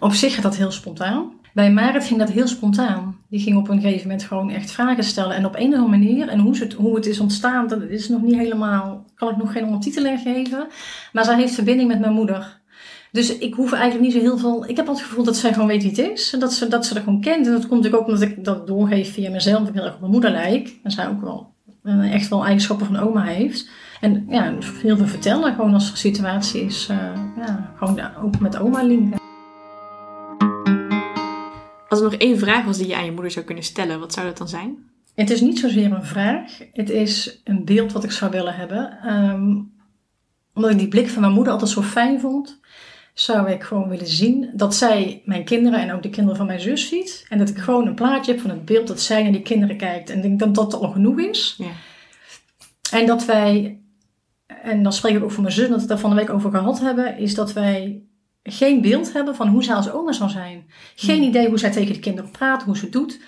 Op 0.00 0.12
zich 0.12 0.34
gaat 0.34 0.42
dat 0.42 0.56
heel 0.56 0.70
spontaan. 0.70 1.32
Bij 1.54 1.72
Marit 1.72 2.04
ging 2.04 2.18
dat 2.18 2.30
heel 2.30 2.46
spontaan. 2.48 3.16
Die 3.28 3.40
ging 3.40 3.56
op 3.56 3.68
een 3.68 3.80
gegeven 3.80 4.02
moment 4.02 4.22
gewoon 4.22 4.50
echt 4.50 4.70
vragen 4.70 5.04
stellen. 5.04 5.36
En 5.36 5.46
op 5.46 5.54
een 5.54 5.68
of 5.68 5.78
andere 5.78 5.88
manier, 5.88 6.28
en 6.28 6.38
hoe 6.38 6.58
het, 6.58 6.72
hoe 6.72 6.94
het 6.94 7.06
is 7.06 7.20
ontstaan, 7.20 7.66
dat 7.66 7.82
is 7.82 8.08
nog 8.08 8.22
niet 8.22 8.36
helemaal, 8.36 9.04
kan 9.14 9.30
ik 9.30 9.36
nog 9.36 9.52
geen 9.52 9.64
ondertiteling 9.64 10.20
geven. 10.20 10.66
Maar 11.12 11.24
zij 11.24 11.36
heeft 11.36 11.54
verbinding 11.54 11.88
met 11.88 12.00
mijn 12.00 12.12
moeder. 12.12 12.60
Dus 13.12 13.38
ik 13.38 13.54
hoef 13.54 13.72
eigenlijk 13.72 14.02
niet 14.02 14.12
zo 14.12 14.20
heel 14.20 14.38
veel. 14.38 14.68
Ik 14.68 14.76
heb 14.76 14.86
het 14.86 15.00
gevoel 15.00 15.24
dat 15.24 15.36
zij 15.36 15.52
gewoon 15.52 15.68
weet 15.68 15.82
wie 15.82 15.90
het 15.90 16.10
is. 16.10 16.32
En 16.32 16.40
dat 16.40 16.52
ze, 16.52 16.68
dat 16.68 16.86
ze 16.86 16.94
er 16.94 17.02
gewoon 17.02 17.20
kent. 17.20 17.46
En 17.46 17.52
dat 17.52 17.66
komt 17.66 17.82
natuurlijk 17.82 18.02
ook 18.02 18.08
omdat 18.08 18.28
ik 18.28 18.44
dat 18.44 18.66
doorgeef 18.66 19.12
via 19.12 19.30
mezelf. 19.30 19.58
Dat 19.58 19.68
ik 19.68 19.74
heel 19.74 19.84
erg 19.84 19.94
op 19.94 20.00
mijn 20.00 20.12
moeder 20.12 20.30
lijk. 20.30 20.76
En 20.82 20.90
zij 20.90 21.08
ook 21.08 21.20
wel 21.20 21.52
uh, 21.84 22.14
echt 22.14 22.28
wel 22.28 22.44
eigenschappen 22.44 22.86
van 22.86 22.96
oma 22.96 23.24
heeft. 23.24 23.68
En 24.00 24.26
ja, 24.28 24.54
heel 24.82 24.96
veel 24.96 25.06
vertellen. 25.06 25.54
Gewoon 25.54 25.74
als 25.74 25.84
er 25.84 25.90
een 25.90 25.96
situatie 25.96 26.64
is. 26.64 26.88
Uh, 26.90 26.96
ja, 27.36 27.72
gewoon 27.76 28.00
ook 28.22 28.38
met 28.38 28.58
oma 28.58 28.82
linken. 28.82 29.19
Als 31.90 31.98
er 31.98 32.10
nog 32.10 32.14
één 32.14 32.38
vraag 32.38 32.64
was 32.64 32.78
die 32.78 32.86
je 32.86 32.96
aan 32.96 33.04
je 33.04 33.12
moeder 33.12 33.30
zou 33.30 33.44
kunnen 33.44 33.64
stellen, 33.64 34.00
wat 34.00 34.12
zou 34.12 34.26
dat 34.26 34.38
dan 34.38 34.48
zijn? 34.48 34.76
Het 35.14 35.30
is 35.30 35.40
niet 35.40 35.58
zozeer 35.58 35.92
een 35.92 36.04
vraag. 36.04 36.58
Het 36.72 36.90
is 36.90 37.40
een 37.44 37.64
beeld 37.64 37.92
wat 37.92 38.04
ik 38.04 38.10
zou 38.10 38.30
willen 38.30 38.54
hebben. 38.54 39.12
Um, 39.14 39.72
omdat 40.54 40.70
ik 40.70 40.78
die 40.78 40.88
blik 40.88 41.08
van 41.08 41.20
mijn 41.20 41.32
moeder 41.32 41.52
altijd 41.52 41.70
zo 41.70 41.82
fijn 41.82 42.20
vond 42.20 42.60
zou 43.14 43.50
ik 43.50 43.62
gewoon 43.62 43.88
willen 43.88 44.06
zien 44.06 44.50
dat 44.52 44.74
zij 44.74 45.22
mijn 45.24 45.44
kinderen 45.44 45.80
en 45.80 45.92
ook 45.92 46.02
de 46.02 46.10
kinderen 46.10 46.36
van 46.36 46.46
mijn 46.46 46.60
zus 46.60 46.88
ziet. 46.88 47.26
En 47.28 47.38
dat 47.38 47.48
ik 47.48 47.58
gewoon 47.58 47.86
een 47.86 47.94
plaatje 47.94 48.32
heb 48.32 48.40
van 48.40 48.50
het 48.50 48.64
beeld 48.64 48.86
dat 48.86 49.00
zij 49.00 49.22
naar 49.22 49.32
die 49.32 49.42
kinderen 49.42 49.76
kijkt. 49.76 50.10
En 50.10 50.16
ik 50.16 50.22
denk 50.22 50.38
dat 50.38 50.54
dat 50.54 50.74
al 50.74 50.90
genoeg 50.90 51.18
is. 51.18 51.54
Ja. 51.58 51.70
En 52.90 53.06
dat 53.06 53.24
wij, 53.24 53.80
en 54.46 54.82
dan 54.82 54.92
spreek 54.92 55.16
ik 55.16 55.22
ook 55.22 55.30
voor 55.30 55.42
mijn 55.42 55.54
zus, 55.54 55.68
dat 55.68 55.74
we 55.74 55.80
het 55.80 55.88
daar 55.88 55.98
van 55.98 56.10
de 56.10 56.16
week 56.16 56.30
over 56.30 56.50
gehad 56.50 56.80
hebben, 56.80 57.18
is 57.18 57.34
dat 57.34 57.52
wij 57.52 58.02
geen 58.50 58.80
beeld 58.80 59.12
hebben 59.12 59.34
van 59.34 59.48
hoe 59.48 59.64
zij 59.64 59.74
als 59.74 59.90
oma 59.90 60.12
zal 60.12 60.28
zijn. 60.28 60.64
Geen 60.94 61.22
idee 61.22 61.48
hoe 61.48 61.58
zij 61.58 61.70
tegen 61.70 61.92
de 61.92 62.00
kinderen 62.00 62.30
praat, 62.30 62.62
hoe 62.62 62.76
ze 62.76 62.82
het 62.82 62.92
doet. 62.92 63.20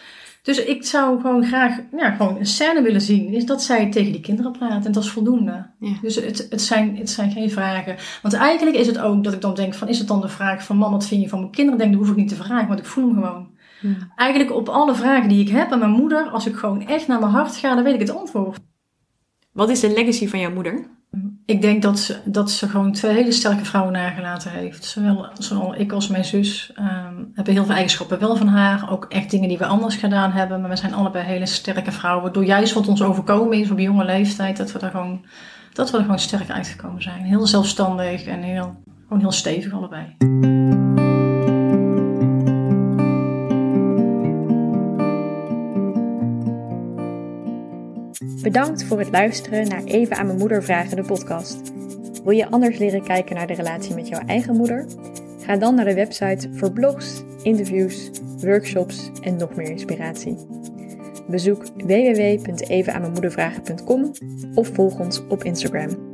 Dus 0.43 0.65
ik 0.65 0.85
zou 0.85 1.21
gewoon 1.21 1.45
graag 1.45 1.79
ja, 1.97 2.11
gewoon 2.11 2.37
een 2.37 2.47
scène 2.47 2.83
willen 2.83 3.01
zien. 3.01 3.33
Is 3.33 3.45
dat 3.45 3.63
zij 3.63 3.91
tegen 3.91 4.13
die 4.13 4.21
kinderen 4.21 4.53
praat. 4.53 4.87
En 4.87 4.93
dat 4.93 5.03
is 5.03 5.11
voldoende. 5.11 5.67
Dus 6.03 6.15
het, 6.15 6.47
het, 6.51 6.63
zijn, 6.63 6.97
het 6.97 7.11
zijn 7.11 7.31
geen 7.31 7.51
vragen. 7.51 7.97
Want 8.23 8.35
eigenlijk 8.35 8.77
is 8.77 8.87
het 8.87 8.99
ook 8.99 9.25
dat 9.25 9.33
ik 9.33 9.41
dan 9.41 9.55
denk 9.55 9.75
van... 9.75 9.89
Is 9.89 9.99
het 9.99 10.09
dan 10.09 10.21
de 10.21 10.29
vraag 10.29 10.65
van... 10.65 10.77
Mam, 10.77 10.91
wat 10.91 11.07
vind 11.07 11.23
je 11.23 11.29
van 11.29 11.39
mijn 11.39 11.53
kinderen? 11.53 11.79
Denk, 11.79 11.93
dat 11.93 12.01
hoef 12.01 12.11
ik 12.11 12.17
niet 12.17 12.29
te 12.29 12.35
vragen. 12.35 12.69
Want 12.69 12.79
ik 12.79 12.87
voel 12.87 13.05
hem 13.05 13.15
gewoon. 13.15 13.51
Eigenlijk 14.17 14.53
op 14.53 14.69
alle 14.69 14.95
vragen 14.95 15.29
die 15.29 15.41
ik 15.41 15.49
heb 15.49 15.73
aan 15.73 15.79
mijn 15.79 15.91
moeder... 15.91 16.29
Als 16.29 16.47
ik 16.47 16.57
gewoon 16.57 16.87
echt 16.87 17.07
naar 17.07 17.21
mijn 17.21 17.33
hart 17.33 17.57
ga, 17.57 17.75
dan 17.75 17.85
weet 17.85 17.95
ik 17.95 18.01
het 18.01 18.17
antwoord. 18.17 18.59
Wat 19.53 19.71
is 19.71 19.81
de 19.81 19.93
legacy 19.93 20.29
van 20.29 20.41
jouw 20.41 20.53
moeder? 20.53 20.87
Ik 21.47 21.63
denk 21.63 21.83
dat 21.83 21.99
ze, 21.99 22.17
dat 22.25 22.51
ze 22.51 22.69
gewoon 22.69 22.93
twee 22.93 23.15
hele 23.15 23.33
sterke 23.33 23.65
vrouwen 23.65 23.93
nagelaten 23.93 24.51
heeft. 24.51 24.85
Zowel, 25.39 25.75
ik 25.77 25.93
als 25.93 26.09
mijn 26.09 26.25
zus 26.25 26.73
um, 26.79 27.31
hebben 27.35 27.55
heel 27.55 27.65
veel 27.65 27.75
eigenschappen 27.75 28.19
wel 28.19 28.37
van 28.37 28.47
haar. 28.47 28.91
Ook 28.91 29.05
echt 29.09 29.31
dingen 29.31 29.49
die 29.49 29.59
we 29.59 29.67
anders 29.67 29.97
gedaan 29.97 30.33
hebben. 30.33 30.61
Maar 30.61 30.71
we 30.71 30.77
zijn 30.77 30.95
allebei 30.95 31.25
hele 31.25 31.47
sterke 31.47 31.93
vrouwen. 31.93 32.33
Door 32.33 32.45
juist 32.45 32.73
wat 32.73 32.89
ons 32.89 33.03
overkomen 33.03 33.59
is 33.59 33.71
op 33.71 33.79
jonge 33.79 34.05
leeftijd. 34.05 34.57
Dat 34.57 34.73
we 34.73 34.79
er 34.79 34.91
gewoon, 34.91 35.25
dat 35.73 35.91
we 35.91 35.97
er 35.97 36.03
gewoon 36.03 36.19
sterk 36.19 36.51
uitgekomen 36.51 37.03
zijn. 37.03 37.25
Heel 37.25 37.47
zelfstandig 37.47 38.25
en 38.25 38.43
heel, 38.43 38.83
gewoon 39.03 39.21
heel 39.21 39.33
stevig 39.33 39.73
allebei. 39.73 40.17
Bedankt 48.43 48.85
voor 48.85 48.99
het 48.99 49.11
luisteren 49.11 49.69
naar 49.69 49.85
Even 49.85 50.17
aan 50.17 50.27
mijn 50.27 50.39
moeder 50.39 50.63
vragen 50.63 50.97
de 50.97 51.03
podcast. 51.03 51.73
Wil 52.25 52.33
je 52.33 52.51
anders 52.51 52.79
leren 52.79 53.03
kijken 53.03 53.37
naar 53.37 53.47
de 53.47 53.55
relatie 53.55 53.95
met 53.95 54.09
jouw 54.09 54.23
eigen 54.27 54.57
moeder? 54.57 54.87
Ga 55.39 55.57
dan 55.57 55.75
naar 55.75 55.85
de 55.85 55.95
website 55.95 56.49
voor 56.53 56.73
blogs, 56.73 57.23
interviews, 57.43 58.11
workshops 58.39 59.11
en 59.21 59.37
nog 59.37 59.55
meer 59.55 59.71
inspiratie. 59.71 60.37
Bezoek 61.29 61.65
www.evenaanmijnmoedervragen.com 61.77 64.11
of 64.55 64.69
volg 64.69 64.99
ons 64.99 65.27
op 65.29 65.45
Instagram. 65.45 66.12